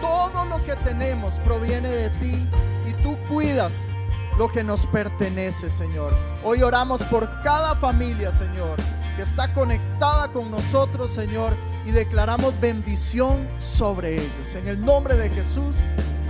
Todo 0.00 0.44
lo 0.46 0.62
que 0.64 0.74
tenemos 0.76 1.38
proviene 1.40 1.88
de 1.88 2.10
ti 2.10 2.48
y 2.86 2.92
tú 3.02 3.16
cuidas 3.28 3.92
lo 4.38 4.48
que 4.48 4.64
nos 4.64 4.86
pertenece, 4.86 5.70
Señor. 5.70 6.12
Hoy 6.44 6.62
oramos 6.62 7.02
por 7.04 7.28
cada 7.42 7.74
familia, 7.74 8.32
Señor, 8.32 8.76
que 9.16 9.22
está 9.22 9.52
conectada 9.52 10.28
con 10.28 10.50
nosotros, 10.50 11.10
Señor, 11.10 11.54
y 11.84 11.90
declaramos 11.90 12.58
bendición 12.60 13.46
sobre 13.58 14.16
ellos. 14.16 14.54
En 14.54 14.68
el 14.68 14.84
nombre 14.84 15.16
de 15.16 15.28
Jesús, 15.30 15.86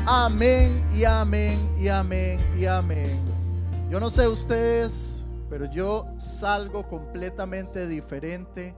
amén 0.07 0.85
y 0.93 1.05
amén 1.05 1.59
y 1.79 1.89
amén 1.89 2.41
y 2.59 2.67
amén. 2.67 3.21
Yo 3.91 4.01
no 4.01 4.11
sé 4.11 4.27
ustedes, 4.27 5.23
pero 5.49 5.67
yo 5.67 6.07
salgo 6.17 6.87
completamente 6.87 7.87
diferente. 7.87 8.75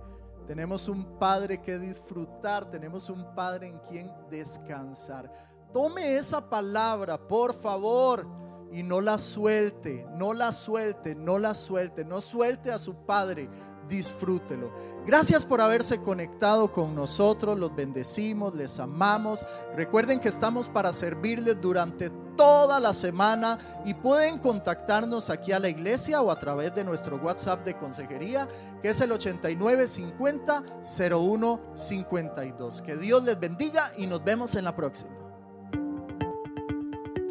Tenemos 0.47 0.89
un 0.89 1.19
Padre 1.19 1.61
que 1.63 1.79
disfrutar, 1.79 2.71
tenemos 2.71 3.09
un 3.09 3.35
Padre 3.35 3.69
en 3.69 3.79
quien 3.79 4.13
descansar. 4.31 5.33
Tome 5.73 6.17
esa 6.17 6.49
palabra, 6.49 7.17
por 7.17 7.55
favor 7.55 8.27
y 8.71 8.83
no 8.83 9.01
la 9.01 9.19
suelte, 9.19 10.07
no 10.17 10.33
la 10.33 10.53
suelte, 10.53 11.15
no 11.15 11.39
la 11.39 11.55
suelte, 11.55 12.05
no 12.05 12.21
suelte 12.21 12.73
a 12.73 12.79
su 12.79 12.95
Padre, 13.07 13.49
disfrútelo. 13.89 14.73
Gracias 15.07 15.45
por 15.45 15.61
haberse 15.61 15.99
conectado 15.99 16.73
con 16.73 16.95
nosotros, 16.95 17.59
los 17.59 17.75
bendecimos, 17.75 18.55
les 18.55 18.81
amamos. 18.81 19.47
Recuerden 19.77 20.21
que 20.21 20.29
estamos 20.29 20.69
para 20.69 20.93
servirles 20.93 21.61
durante 21.61 22.11
toda 22.37 22.81
la 22.81 22.93
semana 22.93 23.59
y 23.85 23.95
pueden 23.95 24.39
contactarnos 24.39 25.31
aquí 25.31 25.53
a 25.53 25.59
la 25.59 25.69
iglesia 25.69 26.21
o 26.21 26.31
a 26.31 26.39
través 26.39 26.75
de 26.75 26.85
nuestro 26.85 27.17
WhatsApp 27.17 27.65
de 27.65 27.77
consejería 27.77 28.49
que 28.83 28.91
es 28.91 29.01
el 29.01 29.13
8950 29.13 30.65
0152. 30.83 32.83
Que 32.83 32.97
Dios 32.97 33.25
les 33.25 33.41
bendiga 33.41 33.93
y 33.97 34.07
nos 34.07 34.23
vemos 34.23 34.55
en 34.57 34.65
la 34.65 34.77
próxima. 34.77 35.11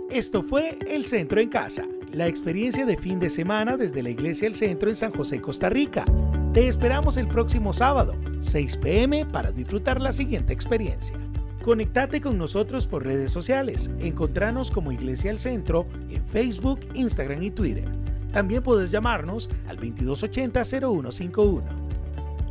Esto 0.10 0.43
fue 0.43 0.80
El 0.88 1.06
Centro 1.06 1.41
en 1.41 1.49
Casa, 1.49 1.84
la 2.12 2.28
experiencia 2.28 2.86
de 2.86 2.97
fin 2.97 3.20
de 3.20 3.30
semana 3.30 3.78
desde 3.78 4.04
la 4.04 4.10
Iglesia 4.10 4.47
El 4.47 4.56
Centro 4.56 4.89
en 4.89 4.95
San 4.95 5.12
José, 5.12 5.41
Costa 5.41 5.70
Rica. 5.70 6.06
Te 6.54 6.68
esperamos 6.68 7.18
el 7.18 7.28
próximo 7.28 7.74
sábado, 7.74 8.14
6 8.39 8.78
pm, 8.78 9.26
para 9.26 9.51
disfrutar 9.51 9.99
la 9.99 10.12
siguiente 10.12 10.54
experiencia. 10.54 11.18
Conectate 11.64 12.22
con 12.22 12.38
nosotros 12.38 12.86
por 12.86 13.04
redes 13.04 13.32
sociales. 13.32 13.89
Encontranos 13.99 14.70
como 14.70 14.91
Iglesia 14.91 15.32
al 15.32 15.39
Centro 15.39 15.88
en 16.12 16.24
Facebook, 16.28 16.82
Instagram 16.93 17.41
y 17.41 17.49
Twitter. 17.49 17.89
También 18.32 18.62
puedes 18.62 18.91
llamarnos 18.91 19.49
al 19.68 19.80
2280-0151. 19.80 21.64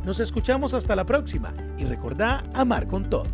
Nos 0.03 0.19
escuchamos 0.19 0.73
hasta 0.73 0.97
la 0.97 1.05
próxima 1.05 1.53
y 1.77 1.85
recordá 1.85 2.43
amar 2.53 2.87
con 2.87 3.09
todo. 3.09 3.29